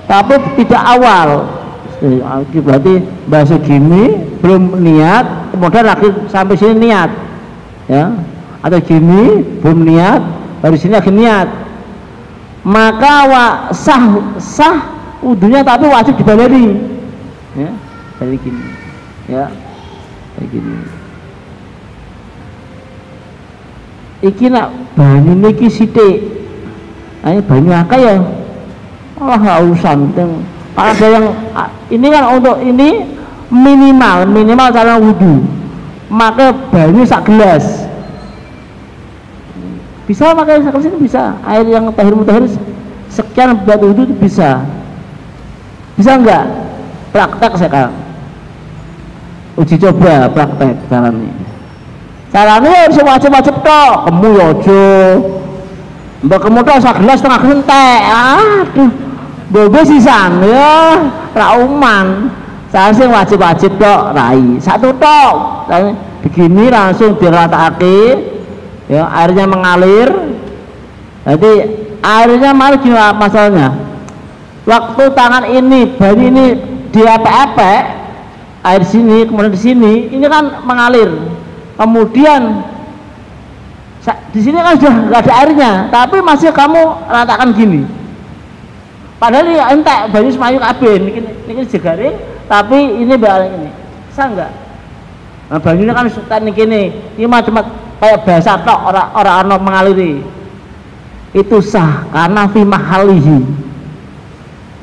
[0.07, 1.49] tapi tidak awal.
[2.53, 7.09] Berarti bahasa gini belum niat kemudian lagi sampai sini niat.
[7.89, 8.13] Ya.
[8.61, 10.21] Atau gini belum niat
[10.61, 11.49] dari sini lagi niat.
[12.63, 14.03] Maka wa, sah
[14.37, 14.77] sah
[15.25, 16.77] udunya tapi wajib dibaleni
[17.57, 17.71] ya
[18.21, 18.63] dari gini.
[19.27, 19.51] Ya
[20.37, 20.96] kayak gini
[24.21, 26.23] iki nak banyu niki sithik.
[27.25, 28.15] Ayo banyu akeh ya.
[29.17, 30.13] Oh hausan
[30.77, 31.25] ada yang
[31.89, 33.01] ini kan untuk ini
[33.49, 35.41] minimal minimal cara wudhu
[36.13, 37.89] maka banyu sak gelas.
[40.05, 41.33] Bisa pakai sak gelas itu bisa.
[41.49, 42.45] Air yang tahir mutahir
[43.09, 44.61] sekian buat wudhu itu bisa.
[45.97, 46.45] Bisa enggak
[47.09, 47.97] praktek sekarang.
[49.57, 50.77] Uji coba praktek
[52.27, 54.87] caranya caranya harus wajib-wajib toh kamu yojo
[56.17, 58.01] mbak kemudian sak gelas tengah gentek.
[58.09, 58.91] Aduh
[59.47, 62.27] bobo sisan ya rauman
[62.67, 65.71] saya sih wajib-wajib tok rai satu tok
[66.25, 68.27] begini langsung diratakake
[68.91, 70.11] ya airnya mengalir.
[71.27, 71.51] Jadi
[72.03, 73.75] airnya malah gimana masalahnya?
[74.67, 76.45] Waktu tangan ini bayi ini
[76.91, 77.71] di apa
[78.67, 81.07] air sini kemudian di sini ini kan mengalir
[81.77, 82.65] kemudian
[84.31, 87.85] di sini kan sudah nggak ada airnya tapi masih kamu ratakan gini.
[89.17, 91.09] Padahal ini entek banyu semayu kabeh ini
[91.49, 93.69] ini jegaring tapi ini balik ini.
[94.11, 94.51] Sah enggak
[95.47, 96.83] nah banyunya kan sultan ini kini.
[97.15, 97.63] Ini macam
[98.03, 100.13] kayak bahasa tok orang orang mengaliri.
[101.31, 103.37] Itu sah karena fi mahalihi.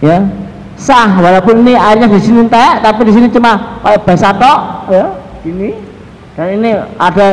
[0.05, 0.25] Ya
[0.75, 5.07] sah walaupun ini airnya di sini entek tapi di sini cuma kayak bahasa tok ya
[5.47, 5.94] ini
[6.35, 7.29] dan ini ada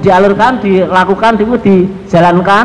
[0.00, 2.64] dialurkan dilakukan dijalankan.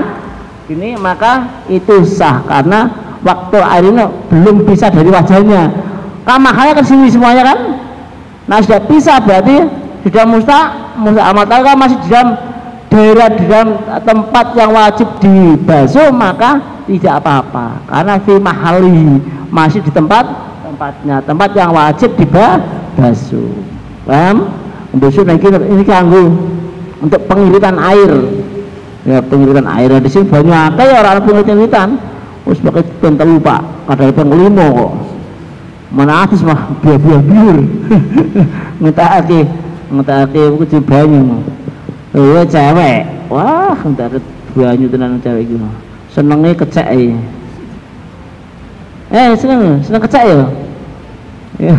[0.71, 2.88] Ini maka itu sah karena
[3.27, 5.67] waktu air ini belum bisa dari wajahnya.
[6.23, 7.60] Kan makanya ke sini semuanya kan?
[8.47, 9.67] Nah sudah bisa berarti
[10.08, 10.60] sudah musta
[10.95, 12.30] musta amat kan masih di dalam
[12.88, 13.69] daerah di dalam
[14.08, 17.84] tempat yang wajib dibasuh maka tidak apa-apa.
[17.91, 19.19] Karena fi mahali
[19.51, 20.23] masih di tempat
[20.63, 23.51] tempatnya tempat yang wajib dibasuh.
[24.08, 24.61] Paham
[24.97, 26.36] besok nah ini, kanggu
[26.99, 28.12] untuk pengiritan air.
[29.08, 29.89] Ya pengiritan air.
[30.02, 30.77] Di sini banyak.
[30.77, 32.00] Ya orang pengiritan
[32.48, 33.62] wis pakai pentelu pak.
[33.87, 34.92] Ada yang limo kok.
[35.92, 37.58] Mana atis mah biar-biar biur.
[38.81, 39.48] Ngetakake
[39.92, 41.44] ngetakake aku di banyu
[42.15, 43.27] iya cewek.
[43.27, 44.23] Wah ngetakake
[44.56, 45.67] banyu tenan cewek gitu
[46.12, 47.15] senengnya kecek ya
[49.12, 51.75] eh seneng seneng kecek ya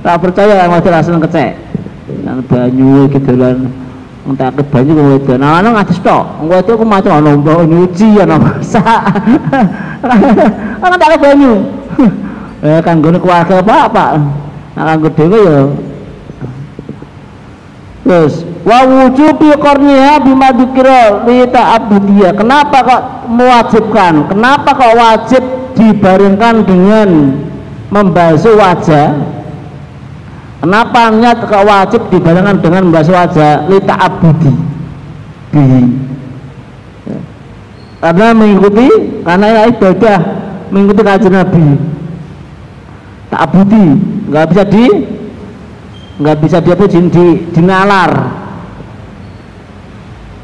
[0.00, 1.52] tak percaya masalah seneng kecek
[2.20, 3.72] nang banyu gitu lan
[4.28, 5.36] entek ke banyu kok wedok.
[5.40, 6.44] Nah, ana ngadis tok.
[6.44, 9.02] Wedok ku macam ana mbok nyuci ana masak.
[10.84, 11.52] Ana tak banyu.
[12.62, 14.10] Eh kanggo keluarga apa, Pak?
[14.78, 15.66] Nah kanggo dhewe ya
[18.02, 25.42] terus wa wujubi qarniha bima dzikra li ta'abbudiyah kenapa kok mewajibkan kenapa kok wajib
[25.78, 27.08] dibarengkan dengan
[27.94, 29.14] membasuh wajah
[30.62, 34.52] kenapa niat kok wajib dibarengkan dengan membasuh wajah li ta'abbudi
[35.52, 35.82] bihi
[37.10, 37.18] ya.
[37.98, 38.88] karena mengikuti
[39.26, 40.20] karena ini ibadah
[40.72, 41.64] mengikuti kajian Nabi.
[43.28, 43.84] Ta'abbudi
[44.32, 44.86] nggak bisa di
[46.20, 48.12] nggak bisa dia tuh di, dinalar.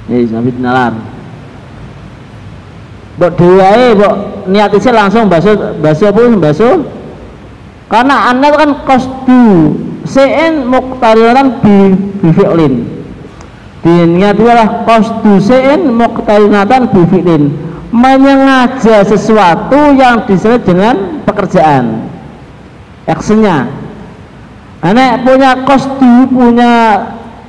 [0.09, 0.93] Ini sampai dinalar.
[3.19, 4.15] Bok dewae bok
[4.47, 6.87] niat isi langsung basuh basuh apa basuh
[7.91, 9.75] karena anda kan kostu
[10.09, 11.77] sein muktarinatan bi
[12.25, 12.89] bifi'lin
[13.85, 17.53] diniat adalah kostu sein muktarinatan bifi'lin
[17.93, 22.05] menyengaja sesuatu yang disebut dengan pekerjaan.
[23.09, 23.65] Actionnya
[24.79, 27.03] Anak punya kostu, punya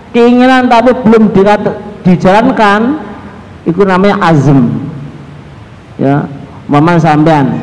[0.10, 1.30] keinginan tapi belum
[2.02, 2.98] dijalankan,
[3.70, 4.66] itu namanya azm.
[6.02, 6.26] Ya,
[6.66, 7.54] maman sampean,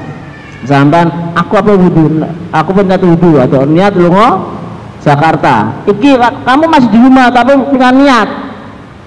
[0.62, 2.22] sampean, aku apa wudhu,
[2.54, 4.54] aku punya wudhu atau niat lungo
[5.06, 5.86] Jakarta.
[5.86, 8.28] Iki kamu masih di rumah tapi punya niat,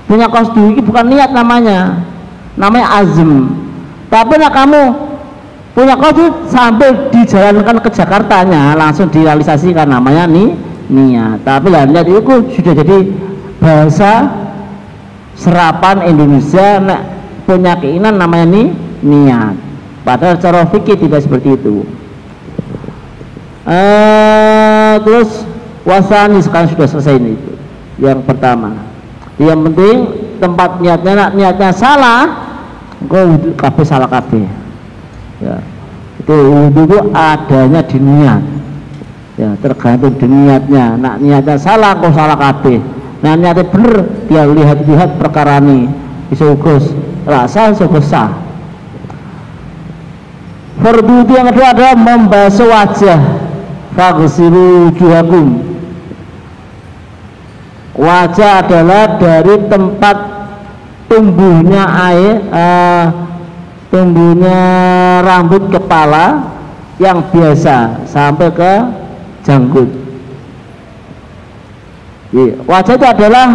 [0.07, 1.99] punya kostu, ini bukan niat namanya,
[2.55, 3.51] namanya azm.
[4.07, 4.81] Tapi nak kamu
[5.75, 10.55] punya kopi sampai dijalankan ke Jakartanya langsung direalisasikan namanya nih
[10.87, 11.43] niat.
[11.43, 12.97] Tapi lah niat itu sudah jadi
[13.59, 14.31] bahasa
[15.35, 17.01] serapan Indonesia nek
[17.43, 18.67] punya keinginan namanya nih
[19.03, 19.55] niat.
[20.07, 21.83] Padahal cara fikih tidak seperti itu.
[23.67, 25.48] Uh, terus
[25.89, 27.33] wasani sekarang sudah selesai ini.
[27.33, 27.53] Itu
[27.99, 28.77] yang pertama.
[29.41, 29.97] Yang penting
[30.39, 32.21] tempat niatnya niatnya salah
[33.07, 34.45] kau kafe salah kafe
[35.41, 35.57] ya.
[36.19, 38.41] Itu wudhu itu adanya di niat.
[39.39, 40.99] Ya tergantung di niatnya.
[40.99, 42.79] Nak niatnya salah kok salah kabeh.
[43.23, 43.93] Nah niatnya bener
[44.27, 45.89] dia lihat-lihat perkara ini.
[46.29, 46.91] Bisa ugus.
[47.25, 48.31] Rasa bisa sah.
[50.79, 53.19] Fardu yang kedua adalah membasuh wajah.
[53.99, 55.68] Fagsiru wujuhakum
[57.97, 60.17] Wajah adalah dari tempat
[61.09, 63.05] tumbuhnya air uh,
[63.89, 64.59] tumbuhnya
[65.25, 66.53] rambut kepala
[67.01, 68.73] yang biasa sampai ke
[69.41, 69.89] janggut.
[72.69, 73.47] Wajah itu adalah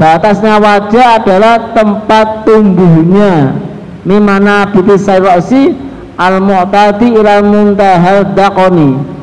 [0.00, 3.60] batasnya wajah adalah tempat tumbuhnya.
[4.04, 5.76] Mimana biti sayrosi
[6.16, 9.14] al mu'tadi ilal muntahal dakoni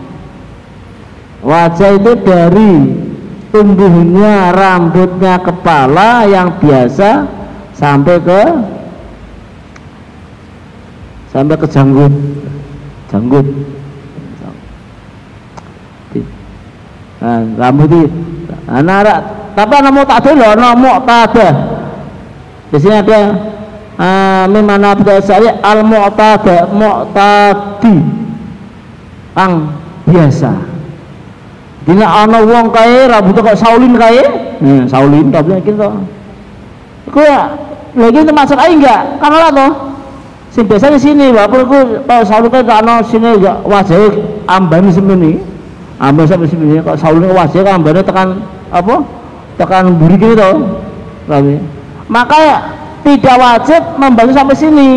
[1.42, 2.74] wajah itu dari
[3.52, 7.28] tumbuhnya rambutnya kepala yang biasa
[7.76, 8.42] sampai ke
[11.30, 12.14] sampai ke janggut.
[13.12, 13.48] Janggut.
[17.22, 18.10] Nah, rambut itu
[18.66, 19.22] anak
[19.54, 21.48] tapi anak mau tak loh anak tak ada.
[22.72, 23.20] Di sini ada
[24.00, 27.96] uh, mimana saya al mu'tada mu'tadi.
[29.38, 29.54] Ang
[30.08, 30.71] biasa
[31.82, 34.22] dina ana wong kae rambut kok saulin kae?
[34.62, 35.34] Hmm, saulin.
[35.34, 35.90] Tapi gitu.
[37.10, 37.42] Kok ya
[37.98, 39.02] lagi itu masuk aja enggak?
[39.20, 39.72] Karena lah toh.
[40.52, 44.20] Sing biasanya sini walaupun aku kalau selalu kan ana sini ya wajah
[44.52, 45.40] ambani semini
[45.96, 48.28] amban sampai sini kalau selalu wajah kan ambane tekan
[48.68, 48.96] apa?
[49.56, 50.84] Tekan buri gini toh.
[51.28, 51.56] Tapi
[52.12, 52.68] maka
[53.08, 54.90] tidak wajib membantu sampai sini.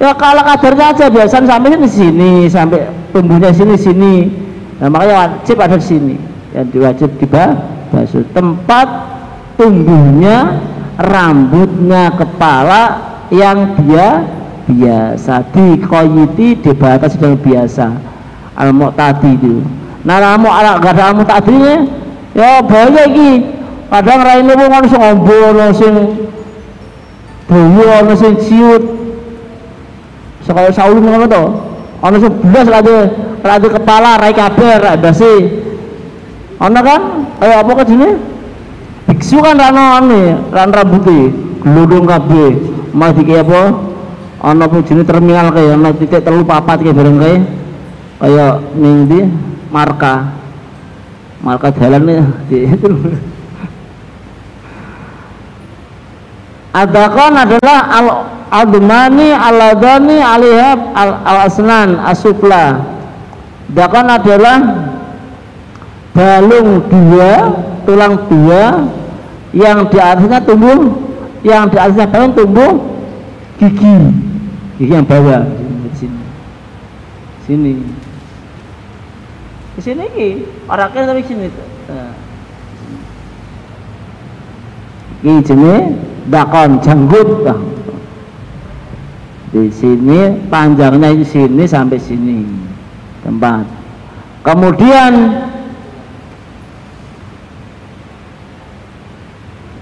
[0.00, 4.14] Ya kalau kadarnya aja biasanya sampai sini sini sampai tumbuhnya sini sini
[4.80, 6.16] nah makanya wajib ada di sini.
[6.50, 7.44] Yang diwajib tiba
[7.94, 8.24] basuh.
[8.34, 8.88] Tempat
[9.54, 10.58] tumbuhnya
[10.98, 12.82] rambutnya kepala
[13.30, 14.24] yang dia
[14.66, 15.46] biasa.
[15.52, 17.86] Di koyiti dibatasi dengan biasa.
[18.56, 19.62] Al tadi itu.
[20.00, 21.54] Nah ramu ala gak ada al tadi
[22.32, 23.30] ya banyak iki
[23.90, 25.94] kadang raine wong ono sing ngombo ono sing
[27.46, 28.82] boyo ono sing ciut.
[30.40, 31.69] Sekaya to
[32.00, 32.96] ono sing blas lagi
[33.44, 35.32] lagi kepala rai kabeh rai basi
[36.60, 37.02] ono kan?
[37.40, 38.08] Ayo apa ke sini
[39.08, 41.32] biksu kan rano ane ran rambutnya
[41.64, 42.50] gelodong kabeh.
[42.92, 43.62] Mau dikaya apa?
[44.40, 47.40] Ana pun jenis terminal kayak ana titik telu papat kayak bareng kayak
[48.20, 49.20] kayak ning di
[49.72, 50.36] marka.
[51.40, 52.88] Marka jalan nih di itu
[56.70, 58.08] Adakon adalah al
[58.50, 62.78] admani aladani alihab al, al asnan asufla
[63.70, 64.58] Dakon adalah
[66.14, 67.54] balung dua
[67.86, 68.86] tulang dua
[69.54, 70.94] yang di atasnya tumbuh
[71.42, 72.72] yang di atasnya balung tumbuh
[73.58, 73.94] gigi.
[74.80, 75.44] Ini yang bawah.
[75.92, 76.20] Sini.
[77.44, 77.72] Sini.
[79.76, 80.28] Di sini ini
[80.66, 81.46] orangnya dari sini
[81.86, 82.14] nah.
[85.20, 87.50] Iki jenenge dakon janggut.
[89.50, 92.46] Di sini panjangnya di sini sampai sini
[93.26, 93.66] tempat.
[94.46, 95.12] Kemudian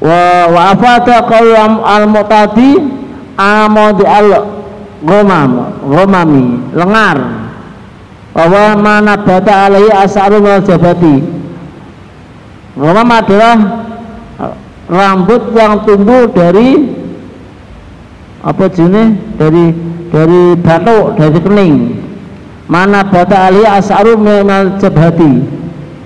[0.00, 1.20] wa wa afata
[1.84, 2.80] al mutadi
[3.36, 4.28] amadi al
[5.04, 5.50] ghamam
[5.84, 7.18] ghamami lengar
[8.32, 11.22] bahwa mana bata alaihi asarun wal jabati
[12.74, 13.56] ghamam adalah
[14.88, 16.96] rambut yang tumbuh dari
[18.40, 19.76] apa jenis dari
[20.08, 21.74] dari batuk dari kening.
[22.68, 25.40] Mana bata alaihi asarun wal jabati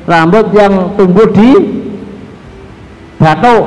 [0.06, 1.50] rambut yang tumbuh di
[3.18, 3.64] batuk.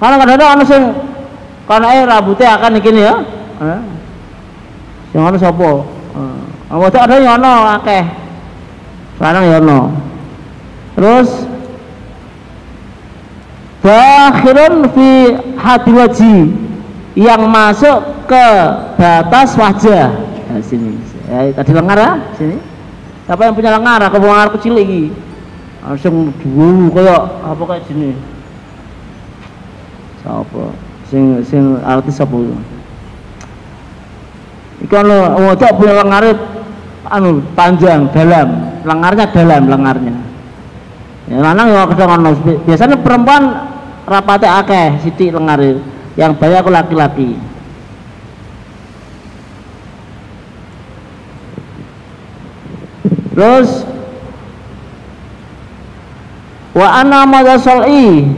[0.00, 0.82] Kalau kadang-kadang ana sing
[1.68, 3.14] kanake rambutnya akan iki ya.
[3.60, 3.80] Eh.
[5.12, 5.84] sing ana sapa
[6.72, 6.96] eh.
[6.96, 8.04] ada yang ana akeh.
[9.20, 9.92] Sekarang ya ana
[10.96, 11.49] terus
[13.80, 15.08] Bakhirun fi
[15.56, 16.36] hati waji
[17.16, 18.46] yang masuk ke
[19.00, 20.12] batas wajah.
[20.52, 21.00] Nah, sini.
[21.30, 22.60] Ya, tadi lengar ya, sini.
[23.24, 24.02] Siapa yang punya lengar?
[24.04, 25.08] Aku lengar kecil lagi
[25.80, 28.12] langsung dulu kayak apa kayak sini
[30.20, 30.64] siapa
[31.08, 32.36] sing sing artis apa
[34.84, 36.24] ikan lo wajah punya lengar
[37.08, 38.48] anu panjang dalam
[38.84, 40.14] lengarnya dalam lengarnya
[41.32, 42.36] ya lanang ya kadang
[42.68, 43.69] biasanya perempuan
[44.08, 45.60] rapatnya akeh siti lengar
[46.18, 47.30] yang banyak aku laki-laki.
[53.30, 53.88] Terus
[56.76, 58.28] wa ana madasali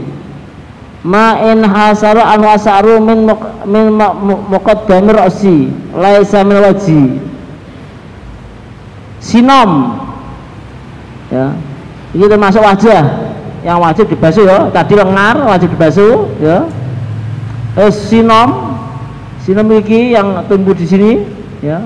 [1.03, 3.27] ma in hasaru an wasaru min
[3.67, 3.85] min
[4.47, 7.03] muqaddami ra'si laisa min waji
[9.19, 9.99] sinom.
[11.33, 11.51] Ya.
[12.13, 13.32] Ini termasuk wajah
[13.63, 14.67] yang wajib dibasuh ya.
[14.69, 16.67] Tadi lengar wajib dibasuh ya.
[17.79, 18.75] Eh, sinom.
[19.43, 21.11] Sinom ini yang tumbuh di sini
[21.63, 21.79] ya.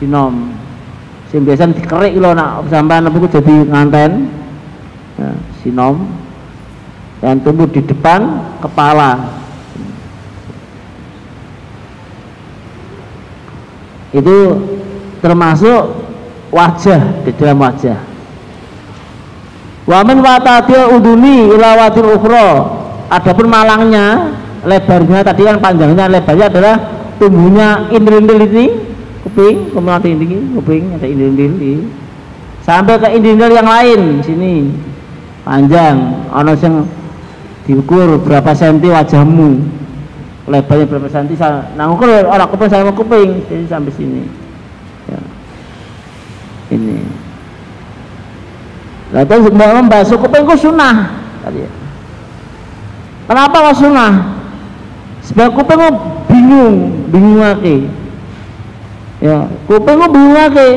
[0.00, 0.56] Sinom.
[1.28, 4.32] Sing biasa dikerik lho nak sampean jadi nganten
[5.20, 5.30] ya,
[5.60, 6.08] sinom.
[7.20, 8.20] Yang tumbuh di depan
[8.60, 9.36] kepala.
[14.16, 14.64] Itu
[15.20, 15.92] termasuk
[16.54, 18.05] wajah di dalam wajah
[19.86, 22.50] wamin watatil uduni ilawatil ukhro
[23.08, 24.34] adapun malangnya
[24.66, 26.76] lebarnya tadi kan panjangnya lebarnya adalah
[27.18, 28.66] tumbuhnya indrindil ini.
[29.26, 30.38] Kuping kemudian ini?
[30.54, 31.74] Kuping ada indrindil ini.
[32.62, 34.70] Sampai ke indrindil yang lain sini.
[35.42, 36.26] Panjang.
[36.30, 36.86] Ono sing
[37.66, 39.50] diukur berapa senti wajahmu.
[40.46, 41.34] Lebarnya berapa senti?
[41.74, 43.42] Nah ukur orang kuping saya mau kuping.
[43.50, 44.22] Jadi sampai sini.
[45.06, 45.22] Ya.
[46.74, 46.98] ini
[49.24, 51.08] lalu membasuh kuping ku sunnah
[51.48, 51.70] ya.
[53.24, 54.36] kenapa kok sunnah
[55.24, 55.90] sebab kuping ku
[56.30, 56.74] bingung
[57.10, 57.90] bingung lagi.
[59.18, 60.70] Ya kuping ku bingung lagi.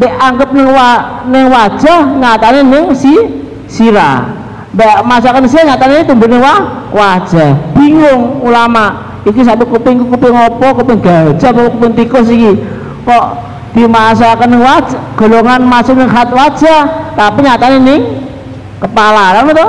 [0.00, 3.12] Dianggap neng, wa, neng wajah nyatanya neng si
[3.68, 4.32] sirah.
[4.72, 7.52] Mbak masakan saya nyatanya tumbuhnya wah wajah.
[7.76, 9.12] Bingung ulama.
[9.28, 12.56] Iki satu kuping kuping apa kuping gajah kuping tikus iki?
[13.04, 13.24] Kok
[13.76, 16.82] dimasakan wajah golongan masuk ke khat wajah
[17.14, 17.96] tapi nyatanya ini
[18.82, 19.68] kepala kan itu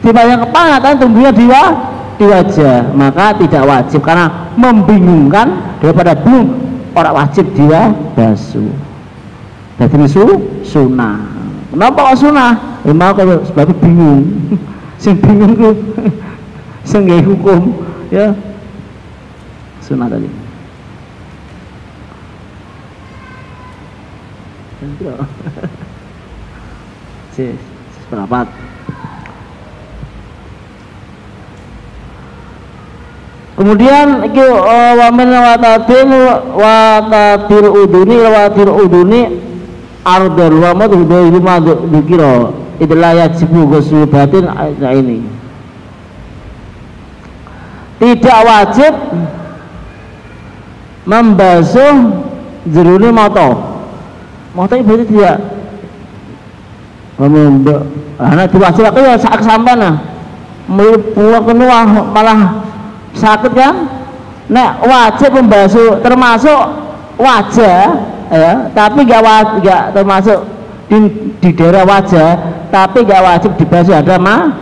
[0.00, 1.46] di banyak kepala nyatanya tumbuhnya di,
[2.20, 2.92] di wajah.
[2.96, 6.46] Maka tidak wajib karena membingungkan daripada belum
[6.96, 8.90] orang wajib dia basuh
[9.80, 10.24] jadi su
[10.60, 11.16] sunnah.
[11.72, 12.52] Kenapa kok sunnah?
[12.84, 14.28] Ya mau kalau sebab bingung.
[15.02, 15.70] Sing bingung ku
[16.90, 17.72] sing hukum
[18.12, 18.36] ya.
[19.80, 20.28] Sunnah tadi
[27.36, 27.52] si
[28.00, 28.48] seperempat
[33.60, 36.08] Kemudian iki uh, wa min wa tatil
[36.56, 39.36] wa tatil uduni wa tatil uduni
[40.00, 41.04] ardal wa madhu
[41.44, 44.48] ma dikira itulah yajibu ghusl batin
[44.80, 45.20] ini.
[48.00, 48.96] Tidak wajib
[51.04, 52.16] membasuh
[52.64, 53.69] jeruni mata
[54.54, 55.38] mata itu berarti tidak
[58.20, 59.96] karena diwajib aku ya saat sampai nah.
[61.12, 62.62] Pulang kenuah malah
[63.12, 63.90] sakit kan?
[64.46, 66.62] Nek wajib membasuh termasuk
[67.18, 67.98] wajah
[68.30, 69.20] ya tapi gak,
[69.66, 70.46] gak termasuk
[70.86, 71.10] di,
[71.42, 72.38] di daerah wajah
[72.70, 74.54] tapi gak wajib dibasuh ada mah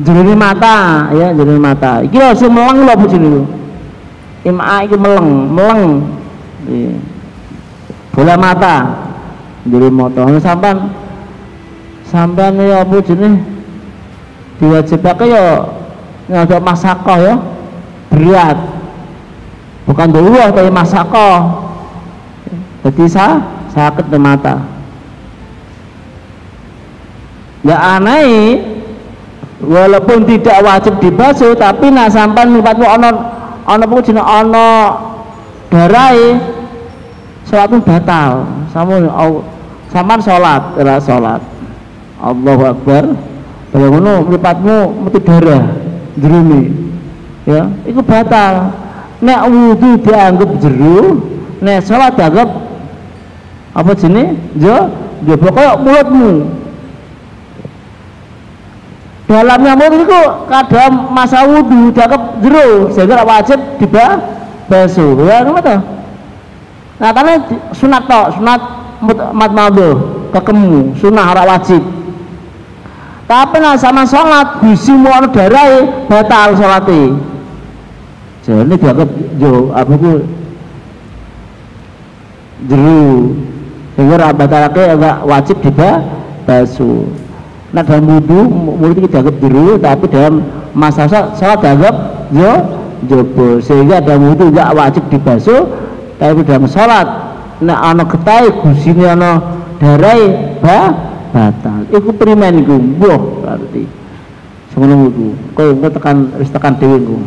[0.00, 2.00] jeruni mata ya jeruni mata.
[2.08, 3.44] Iki sing meleng lho bojone lho
[4.48, 5.84] ima iki meleng meleng.
[6.68, 6.92] Iya.
[8.12, 8.76] bola mata
[9.68, 10.92] jeruni mata sampean
[12.08, 13.40] sampean ya apa jenenge?
[14.60, 15.64] Diwajibake ya
[16.28, 17.34] nyodok masako ya.
[18.12, 18.58] Berat.
[19.88, 21.28] Bukan dulu tapi masako.
[22.84, 23.40] Jadi sah
[23.72, 24.60] sakit di mata.
[27.64, 28.60] Ya aneh
[29.60, 33.10] walaupun tidak wajib dibasuh tapi nak sampan mripatmu ana
[33.68, 34.68] ana apa jeneng ana
[35.68, 36.40] darai
[37.50, 38.46] salatmu batal.
[38.70, 39.10] Samun
[39.90, 41.42] sampean salat ora salat.
[42.22, 43.04] Allahu Akbar.
[43.74, 45.74] Ngono mripatmu metu darah
[46.14, 46.70] jerone.
[47.44, 48.70] Ya iku batal.
[49.20, 51.20] Nek wudu dianggap jeru
[51.60, 52.48] nek salat dianggap
[53.76, 54.88] apa jenis jo
[55.26, 56.30] jo pokoknya mulutmu.
[59.30, 60.20] Dalamnya mulut itu
[60.50, 64.18] kadang masa wudhu dianggap jeru sehingga wajib tiba
[64.66, 65.14] basuh.
[65.22, 65.99] Ya kenapa nah
[67.00, 67.40] karena
[67.72, 68.60] sunat toh sunat
[69.32, 69.90] mat madu
[70.36, 71.80] kekemu sunah ora wajib.
[73.24, 77.30] Tapi nah sama sholat bisi mau darah batal sholatnya
[78.50, 80.12] jadi dianggap jo apa itu
[82.66, 83.36] jeru
[83.94, 86.02] sehingga batalake enggak wajib tiba
[86.48, 87.06] basuh
[87.70, 90.42] nah dalam wudhu mulut itu dianggap biru tapi dalam
[90.74, 91.94] masa sholat dianggap
[92.34, 92.52] jo
[93.06, 95.62] jobo sehingga dalam wudhu tidak wajib dibasuh
[96.20, 97.08] tapi dalam sholat.
[97.64, 99.40] Nah anak ketai gusini anak
[99.80, 100.92] darai ba
[101.32, 101.88] batal.
[101.88, 103.84] Itu primen itu buah berarti.
[104.80, 107.20] Wudhu kau nggak tekan harus tekan dewi itu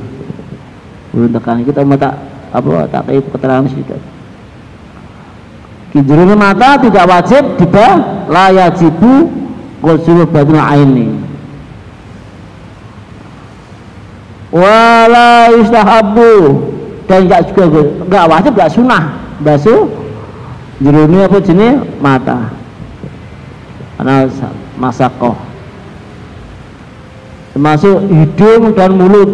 [1.14, 2.18] belum tekan kita mau tak
[2.50, 4.02] apa tak kayak keterangan sedikit.
[5.94, 9.30] Kijuruni mata tidak wajib tiba layajibu
[9.86, 11.08] ghusl batin aini.
[14.50, 16.34] Wala yustahabu
[17.10, 17.64] dan enggak juga
[18.08, 19.04] enggak wajib enggak sunnah.
[19.44, 19.92] Basuh
[20.80, 22.52] jeruni apa jenis mata.
[24.00, 24.28] Karena
[24.80, 25.38] masakoh.
[27.54, 29.32] Termasuk hidung dan mulut.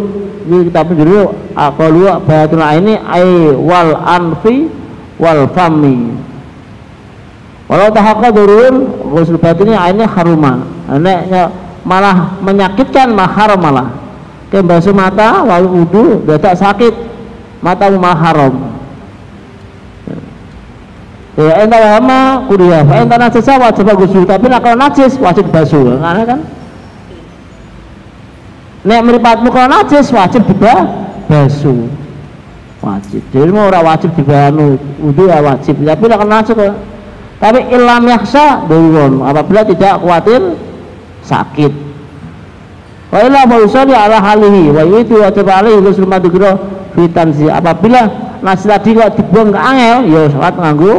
[0.49, 4.65] Ini kita penjuru akalu batin aini ay wal anfi
[5.21, 6.09] wal fami.
[7.69, 10.65] Walau tahakka durun ghusl batinnya ini haruma.
[10.89, 11.53] Anaknya
[11.85, 13.93] malah menyakitkan mahar malah.
[14.49, 16.93] Ke basuh mata lalu wudu tidak sakit.
[17.59, 18.53] Mata malah haram.
[21.39, 25.99] Ya enta lama kuliah, enta najis wajib ghusl, tapi nak kalau najis wajib basuh.
[25.99, 26.39] Karena kan
[28.79, 30.87] Nek meripatmu kalau najis wajib juga
[31.27, 31.87] basuh.
[32.79, 33.23] Wajib.
[33.35, 35.75] Jadi mau orang wajib dibanu wudu ya wajib.
[35.83, 36.55] Tapi nak najis
[37.39, 40.59] tapi ilam yaksa durun apabila tidak khawatir
[41.23, 41.71] sakit
[43.09, 46.59] wa illa mausali ala halihi wa itu wajib alaihi ghusl madhkira
[46.99, 48.11] fitansi apabila
[48.43, 50.95] nasi tadi kok dibuang ke angel ya salat nganggo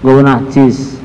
[0.00, 0.96] nggo najis.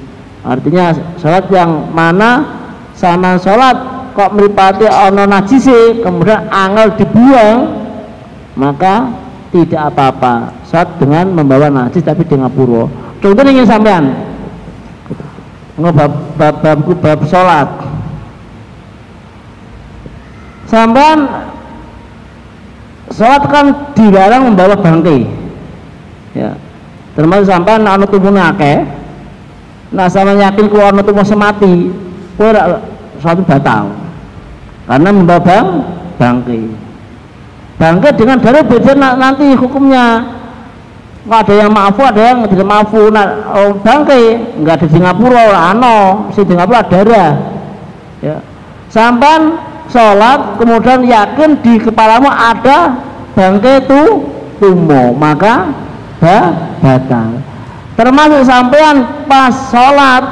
[0.47, 2.47] Artinya salat yang mana
[2.95, 3.75] sama salat
[4.15, 5.67] kok meripati ana najis
[5.99, 7.59] kemudian angel dibuang
[8.55, 9.11] maka
[9.51, 10.55] tidak apa-apa.
[10.63, 12.87] Saat dengan membawa najis tapi dengan pura
[13.19, 14.03] contohnya ingin sampean.
[15.77, 17.69] Ngebab bab babku bab sholat.
[20.67, 21.46] Sampean
[23.17, 23.65] sholat kan
[23.97, 25.25] dilarang membawa bangkai.
[26.37, 26.53] Ya.
[27.17, 28.85] Termasuk sampean anu tubuhnya akeh
[29.89, 31.89] nah sama yakin keluar anu tubuh semati
[32.37, 32.53] kowe
[33.17, 33.89] sholat batal.
[34.85, 35.67] Karena membawa bang
[36.21, 36.61] bangkai.
[37.81, 40.37] Bangkai dengan dari beda nanti hukumnya.
[41.27, 45.43] Nggak ada yang maafu ada yang tidak maafu nah oh, bangkai nggak ada di Singapura
[45.51, 45.95] lah ano
[46.31, 47.35] si Singapura darah
[48.23, 48.39] ya.
[48.87, 49.59] Sampan
[49.91, 53.06] sholat kemudian yakin di kepalamu ada
[53.37, 54.01] bangkai itu
[54.57, 55.69] tumo maka
[56.17, 56.37] ba,
[56.81, 57.37] batal
[57.93, 60.25] termasuk sampean pas sholat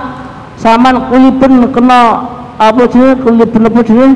[0.58, 2.26] saman kulipen kena
[2.58, 4.12] apa jenis kulipen apa jenis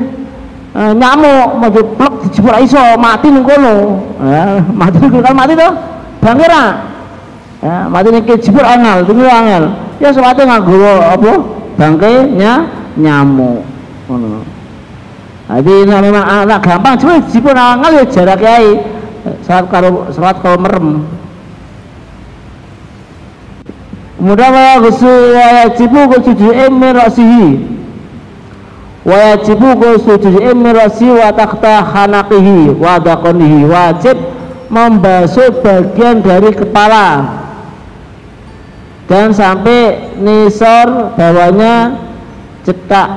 [0.74, 3.74] e, nyamuk mau plek dijebur iso mati kono.
[4.22, 5.72] Ya, mati kan mati tuh
[6.18, 6.64] bangkira
[7.60, 9.64] ya mati niki jebur angel tunggu angel.
[10.00, 11.32] Ya suatu nganggo apa?
[11.76, 12.66] Bangkainya
[12.96, 13.62] nyamuk
[15.50, 18.70] jadi ini memang anak gampang cuma jebur angel ya jarak kiai.
[19.42, 21.02] Salat karo salat kalau merem.
[24.14, 27.66] Kemudian wa gusu wa yajibu gusu emir rasihi
[29.02, 31.82] wa yajibu gusu emir rasihi wa takhta
[32.78, 32.94] wa
[33.66, 34.16] wajib
[34.70, 37.26] membasuh bagian dari kepala.
[39.10, 41.98] Dan sampai nisor bawahnya
[42.62, 43.10] cetak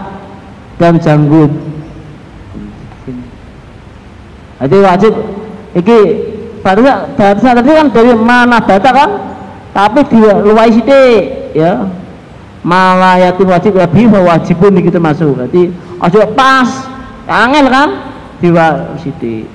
[0.81, 1.72] dan janggut
[4.63, 5.13] jadi wajib.
[5.75, 5.99] Iki
[6.63, 9.09] barusan barusan tadi kan dari mana bata kan?
[9.75, 11.03] Tapi di luar sini
[11.51, 11.83] ya.
[12.63, 15.67] Malah yatim wajib lebih wajibun kita masuk jadi
[15.99, 16.87] aja pas
[17.27, 17.89] angel kan?
[18.39, 19.51] Diwa sithik.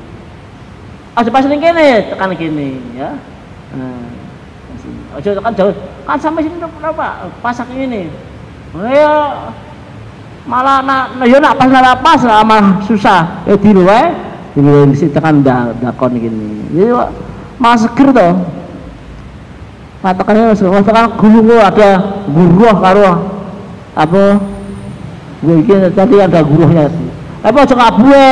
[1.16, 3.16] Aja pas ning kene tekan kene ya.
[3.72, 4.12] Nah
[5.16, 5.72] tekan jauh.
[6.04, 8.12] Kan sampai sini berapa pasak ini
[8.76, 9.08] ya.
[10.44, 13.40] Malah nak ya nak pas nak pas malah susah.
[13.48, 14.12] Ya di luar
[14.58, 16.66] luar di tekan dah dakon gini.
[16.74, 16.90] Jadi
[17.58, 18.34] malah seger toh.
[19.98, 23.10] Patokannya tekan gulung ada guruh karo
[23.98, 24.38] apa
[25.42, 26.86] gue ini tadi ada guruhnya
[27.42, 28.30] tapi aja kabue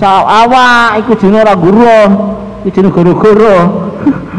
[0.00, 2.08] sa awak iku jenenge ora guruh.
[2.64, 3.56] Iku jenenge goro-goro.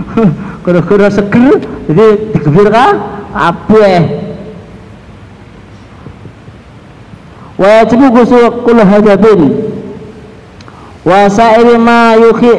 [0.65, 1.57] Goro-goro seger
[1.89, 2.05] jadi
[2.37, 2.85] digebir ka
[3.31, 4.01] kabeh
[7.57, 9.41] wa yajibu gusul kul hajabin
[11.01, 12.55] wa sa'iri ma yukhi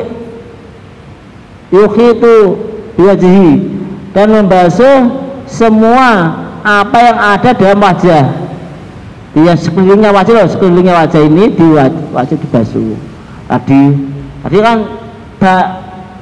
[1.72, 2.58] yukhitu
[2.98, 3.70] biwajhi.
[4.12, 5.08] Dan membasuh
[5.48, 8.24] semua apa yang ada dalam wajah.
[9.32, 11.66] Dia sekelilingnya wajah loh, sekelilingnya wajah ini di
[12.12, 12.92] wajah dibasuh.
[13.48, 13.82] Tadi
[14.44, 14.76] tadi kan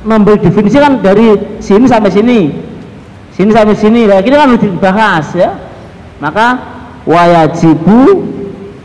[0.06, 2.40] memberi definisi kan dari sini sampai sini.
[3.34, 5.50] Sini sampai sini nah, ini kan harus dibahas ya.
[6.22, 6.60] Maka
[7.08, 8.28] wajibu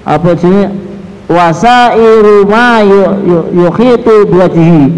[0.07, 0.71] apa sini
[1.25, 2.81] wasairu ma
[3.53, 4.93] yukhitu biwajhi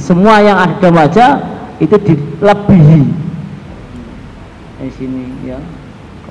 [0.00, 1.30] semua yang ada wajah
[1.76, 3.02] itu dilebihi.
[4.80, 5.60] Di sini ya.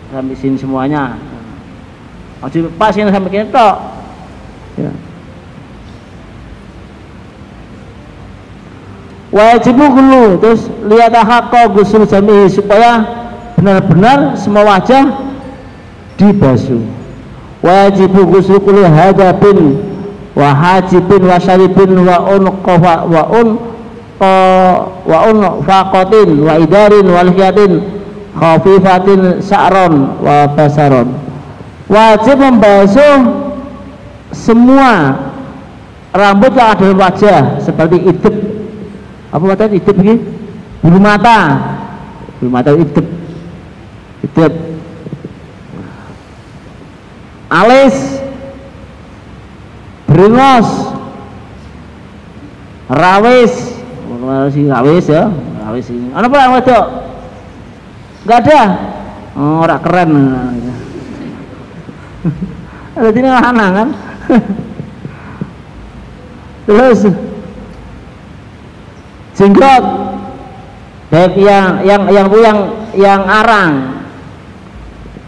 [0.10, 1.20] Sampai sini semuanya.
[2.41, 3.76] Masih pas ini sampai tok.
[4.80, 4.91] Ya.
[9.36, 10.39] wajib gulu.
[10.39, 13.04] Terus lihat hakko gusul jami'i supaya
[13.60, 15.04] benar-benar semua wajah
[16.16, 17.05] dibasuh
[17.66, 19.82] wajib gusul kulu hadapin
[20.38, 23.47] wa hajibin wa syaribin wa un wa un
[25.09, 27.26] wa un faqatin wa idarin wa
[28.36, 31.07] khafifatin sa'ron wa basaron.
[31.88, 33.18] Wajib membasuh
[34.36, 35.16] semua
[36.11, 38.36] rambut yang ada di wajah seperti idep
[39.32, 40.16] apa kata idep ini?
[40.84, 41.39] Bulu mata.
[42.39, 43.07] Bulu mata idep
[44.24, 44.75] idep
[47.64, 47.95] alis.
[50.12, 50.95] Beringos
[52.89, 53.53] rawis.
[54.70, 55.30] Rawis ya.
[55.66, 56.14] Rawis ini.
[56.14, 56.86] Apa yang wedok?
[58.26, 58.62] Enggak ada?
[59.36, 60.12] Oh, orang keren.
[62.95, 63.91] Ada ini anak kan?
[66.66, 66.99] Terus.
[69.36, 69.84] Jenggot.
[71.12, 72.58] Baik yang yang yang yang
[72.95, 73.72] yang arang.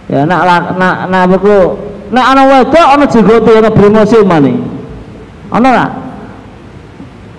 [0.08, 0.48] Ya nak
[0.80, 1.76] nak nak beku
[2.12, 4.54] nak anak wedok ana jenggote ana bremose mani
[5.52, 5.86] ana ora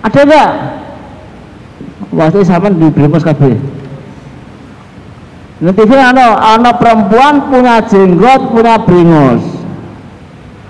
[0.03, 0.51] ada enggak
[2.09, 3.53] Waktu sama di bremos kabeh
[5.59, 9.43] Nanti ano, ano perempuan punya jenggot, punya bringos.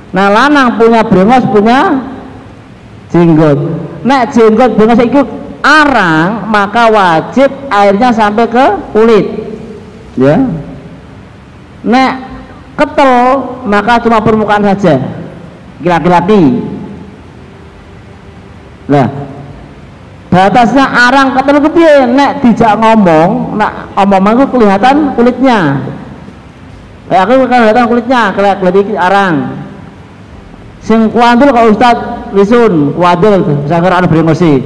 [0.10, 2.10] Nah lanang punya bringos, punya
[3.14, 3.70] jenggot.
[4.02, 5.22] Nah jenggot bringos itu
[5.62, 9.30] arang, maka wajib airnya sampai ke kulit.
[10.18, 10.42] Ya.
[11.86, 12.29] Nah
[12.80, 13.16] ketel,
[13.68, 15.04] maka cuma permukaan saja.
[15.84, 16.64] Laki-laki.
[18.90, 19.08] Nah,
[20.32, 21.96] batasnya arang ketemu ke piye?
[22.10, 25.60] Nek dijak ngomong nak omongan itu kelihatan kulitnya.
[27.12, 29.36] Kayak aku kelihatan kulitnya kayak kelihatan arang.
[30.80, 34.60] Sing kuandul kalau ustad lisun kuandul kira ada beremosi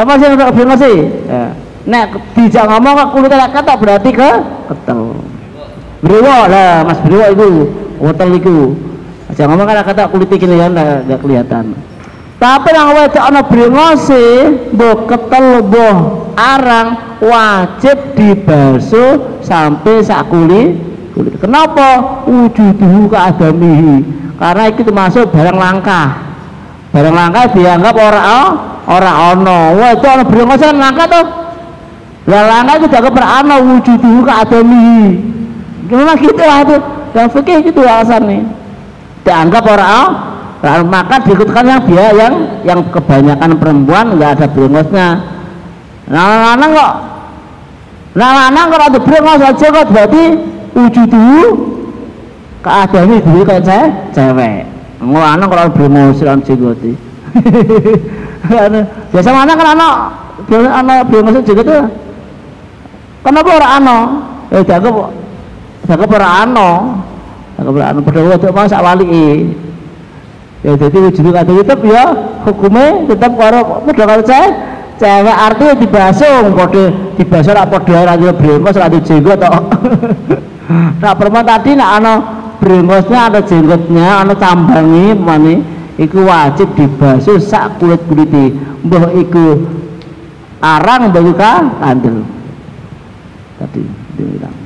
[0.00, 0.92] apa sih yang beremosi
[1.26, 1.44] ya.
[1.86, 4.30] nek dijak ngomong kulitnya kata berarti ke
[4.72, 5.14] ketel
[6.04, 7.50] beriwo lah mas beriwo itu.
[8.04, 8.76] Hotel itu.
[9.32, 10.72] Jangan ngomong kata kata kulitnya kelihatan
[11.08, 11.64] nggak kelihatan.
[12.36, 14.24] Tapi yang wedok ana brengose
[14.76, 15.96] mbok ketel mbok
[16.36, 20.76] arang wajib dibasuh sampai sak kulit
[21.16, 21.34] kulit.
[21.40, 22.20] Kenapa?
[22.28, 24.04] Wujuduhu keadamihi
[24.36, 26.20] karena itu termasuk barang langka.
[26.92, 28.50] Barang langka dianggap orang oh,
[28.92, 29.60] orang ono.
[29.80, 31.26] Wedok ana brengose kan langka tuh
[32.24, 35.33] lah langka itu dianggap orang ono wujuduhu keadamihi
[35.86, 36.76] gimana gitu lah itu
[37.14, 38.48] yang fikih gitu alasannya
[39.24, 45.20] dianggap orang Nah, maka diikutkan yang dia yang yang kebanyakan perempuan nggak ada brengosnya.
[46.08, 46.92] Nah, lanang kok
[48.14, 50.22] Nah, lanang kalau ada brengos aja kok berarti
[52.62, 54.64] keadaannya dulu kayak saya cewek.
[55.02, 56.94] Lanang kalau brengos lan jenggoti.
[59.12, 59.94] Biasa mana kan anak
[60.48, 61.84] anak brengos tuh.
[63.26, 63.98] Kenapa orang ano?
[64.54, 64.62] Eh,
[65.84, 66.70] jaga jaga orang ano.
[67.56, 67.98] Jaga orang ano.
[68.02, 69.06] Padahal waktu masa wali.
[70.64, 72.04] Ya jadi wujud kata tetap ya
[72.48, 74.48] hukumnya tetap karo padha saya
[74.96, 76.84] cewek artinya dibasung kode
[77.20, 79.60] dibasung apa padha ra yo brengos ra jenggot tok
[81.04, 82.14] nah perempuan tadi nak ana
[82.64, 85.60] brengosnya ada jenggotnya ada cambangi mana
[86.00, 88.56] iku wajib dibasuh sak kulit kuliti
[88.88, 89.68] mbah iku
[90.64, 92.24] arang bagi kandel.
[93.60, 93.82] Tadi
[94.16, 94.63] dibilang ya,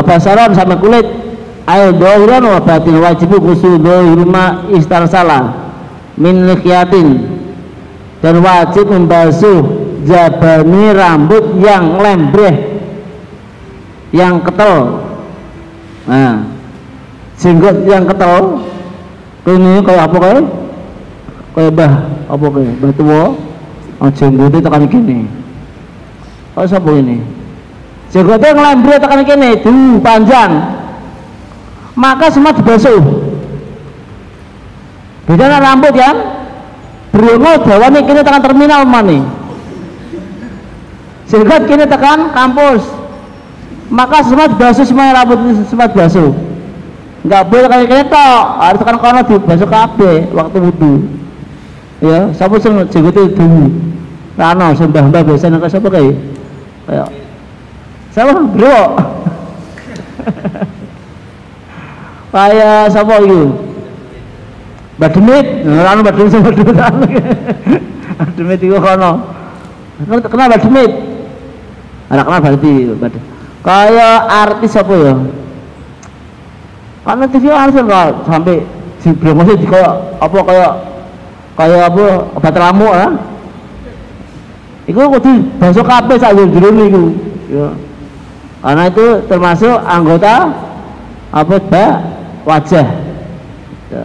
[0.00, 1.06] apa salam sama kulit?
[1.64, 5.72] Ayo dohiran wa batin wajib gusul dohirma istar salah.
[6.20, 7.24] Min likyatin
[8.20, 9.64] dan wajib membasuh
[10.04, 12.84] jabani rambut yang lembreh
[14.12, 15.00] yang ketel.
[16.04, 16.44] Nah
[17.40, 18.60] jenggot yang ketel
[19.48, 20.44] ini kayak apa kayak
[21.56, 21.92] kayak bah
[22.28, 23.22] apa kayak tua.
[24.02, 25.24] Oh jenggotnya tekan gini.
[26.54, 27.43] Oh siapa ini
[28.14, 30.50] jenggotnya ngelambre tekan gini tuh panjang.
[31.98, 33.02] Maka semua dibasuh
[35.24, 36.16] beda rambut kan
[37.10, 39.18] Bruno Jawa nih kini tekan terminal mana
[41.26, 42.86] jenggot kini tekan kampus.
[43.90, 46.30] Maka semua dibasuh semua rambut semua dibasuh
[47.24, 48.26] nggak boleh kayak kereta
[48.60, 50.92] harus tekan kono dibasuh kabeh waktu wudhu
[52.04, 53.72] ya siapa sing jenggote dulu
[54.36, 56.20] rano sembah mbah biasanya kayak siapa kayak
[56.84, 57.08] kayak
[58.14, 58.78] siapa bro?
[62.34, 63.42] Kayak siapa itu?
[64.94, 66.76] Bademit rano bademit sama bademit
[68.18, 69.12] bademit itu kono.
[70.06, 70.92] Kenal bademit
[72.10, 73.26] ada kenal berarti bademit
[73.66, 75.14] kayak artis apa ya?
[77.04, 78.64] Karena TV harus enggak sampai
[79.04, 80.72] di masih di kayak apa kayak
[81.60, 83.08] kayak apa obat ramu ya
[84.88, 87.04] itu kudu bahasa kabeh sak jero niku
[87.52, 87.68] ya
[88.64, 90.48] karena itu termasuk anggota
[91.28, 91.86] apa ba
[92.48, 92.86] wajah.
[93.92, 94.04] Ya.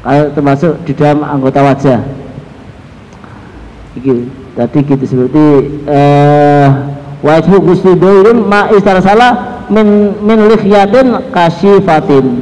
[0.00, 2.00] kayak termasuk di dalam anggota wajah.
[4.00, 4.12] Iki
[4.56, 5.44] tadi gitu seperti
[5.84, 6.68] eh
[7.20, 8.72] wajib gusludoirun ma
[9.04, 12.40] salah min min lihyatin kasyifatin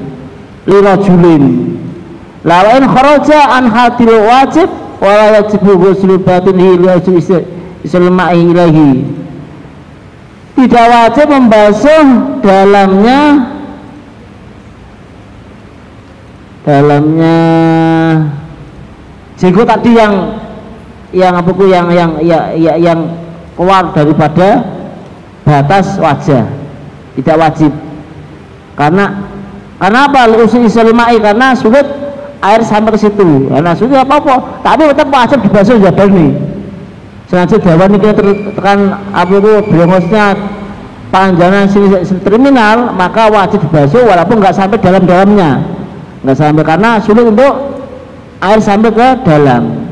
[0.71, 1.75] lirajulin
[2.47, 4.71] lawain kharaja an hadil wajib
[5.03, 7.19] wala wajib ghuslu batinihi liwajib
[7.83, 9.18] islama'i ilahi
[10.59, 12.07] tidak wajib membasuh
[12.43, 13.47] dalamnya
[16.67, 17.39] dalamnya.
[19.39, 20.35] Jenggot tadi yang
[21.15, 23.07] yang apa yang yang ya, ya, yang
[23.55, 24.67] keluar daripada
[25.47, 26.43] batas wajah.
[27.15, 27.71] Tidak wajib.
[28.75, 29.15] Karena
[29.79, 30.27] karena apa?
[30.43, 31.87] Usul islamai karena sulit
[32.43, 33.47] air sampai ke situ.
[33.47, 34.35] Karena sulit apa apa
[34.67, 36.48] tapi tetap wajib dibasuh jabal nih
[37.29, 38.13] jawaban ini kita
[38.57, 38.79] tekan
[39.13, 40.33] apa itu brengosnya
[41.13, 45.61] panjangan sini, terminal maka wajib dibasuh walaupun nggak sampai dalam-dalamnya.
[46.25, 47.85] Nggak sampai karena sulit untuk
[48.41, 49.89] air sampai ke dalam.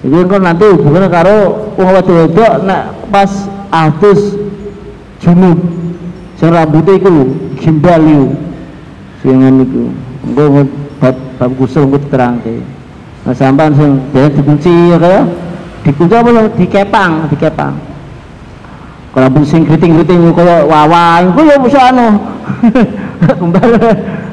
[0.00, 1.36] Jadi kan nanti hubungannya karo
[1.76, 3.28] wong wedok nak pas
[3.68, 4.36] atus
[5.20, 5.60] junub
[6.40, 8.28] sing rambutnya iku gimbal iku.
[9.20, 9.92] Sing niku
[10.24, 10.64] engko
[11.00, 12.64] bab bab kusul engko diterangke.
[13.28, 15.22] Nah sampean sing dene dikunci ya kaya
[15.86, 17.74] dikunci apa dikepang dikepang
[19.10, 22.14] kalau sing kriting-kriting kaya wawa engko ya bisa anu?
[23.42, 23.74] Kembali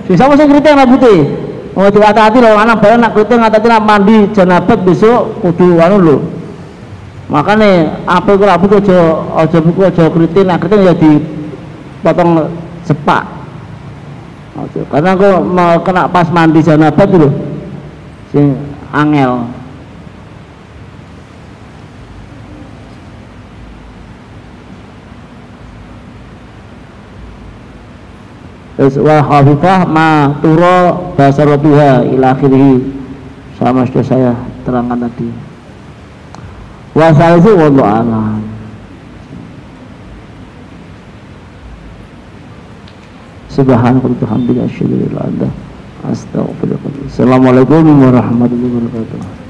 [0.05, 1.25] sing sama sing kriting rambutnya
[1.73, 6.17] mau hati-hati loh anak barang nak kriting hati-hati nak mandi janabat besok kudu anu lho.
[7.27, 8.97] Makanya apa itu rambut aja
[9.41, 12.45] aja buku aja kriting nak kriting ya dipotong
[12.85, 13.25] sepak.
[14.93, 17.29] Karena aku mau kena pas mandi janabat dulu
[18.29, 18.53] sing
[18.93, 19.56] angel
[28.77, 32.85] wa khafifah ma turo basaratuha ila akhirih.
[33.57, 35.33] Sama sudah saya terangkan tadi.
[36.93, 38.41] Wa salisu wallahu a'lam.
[43.49, 45.49] Subhanallah hamdika asyhadu an la
[46.05, 49.46] Assalamualaikum warahmatullahi wabarakatuh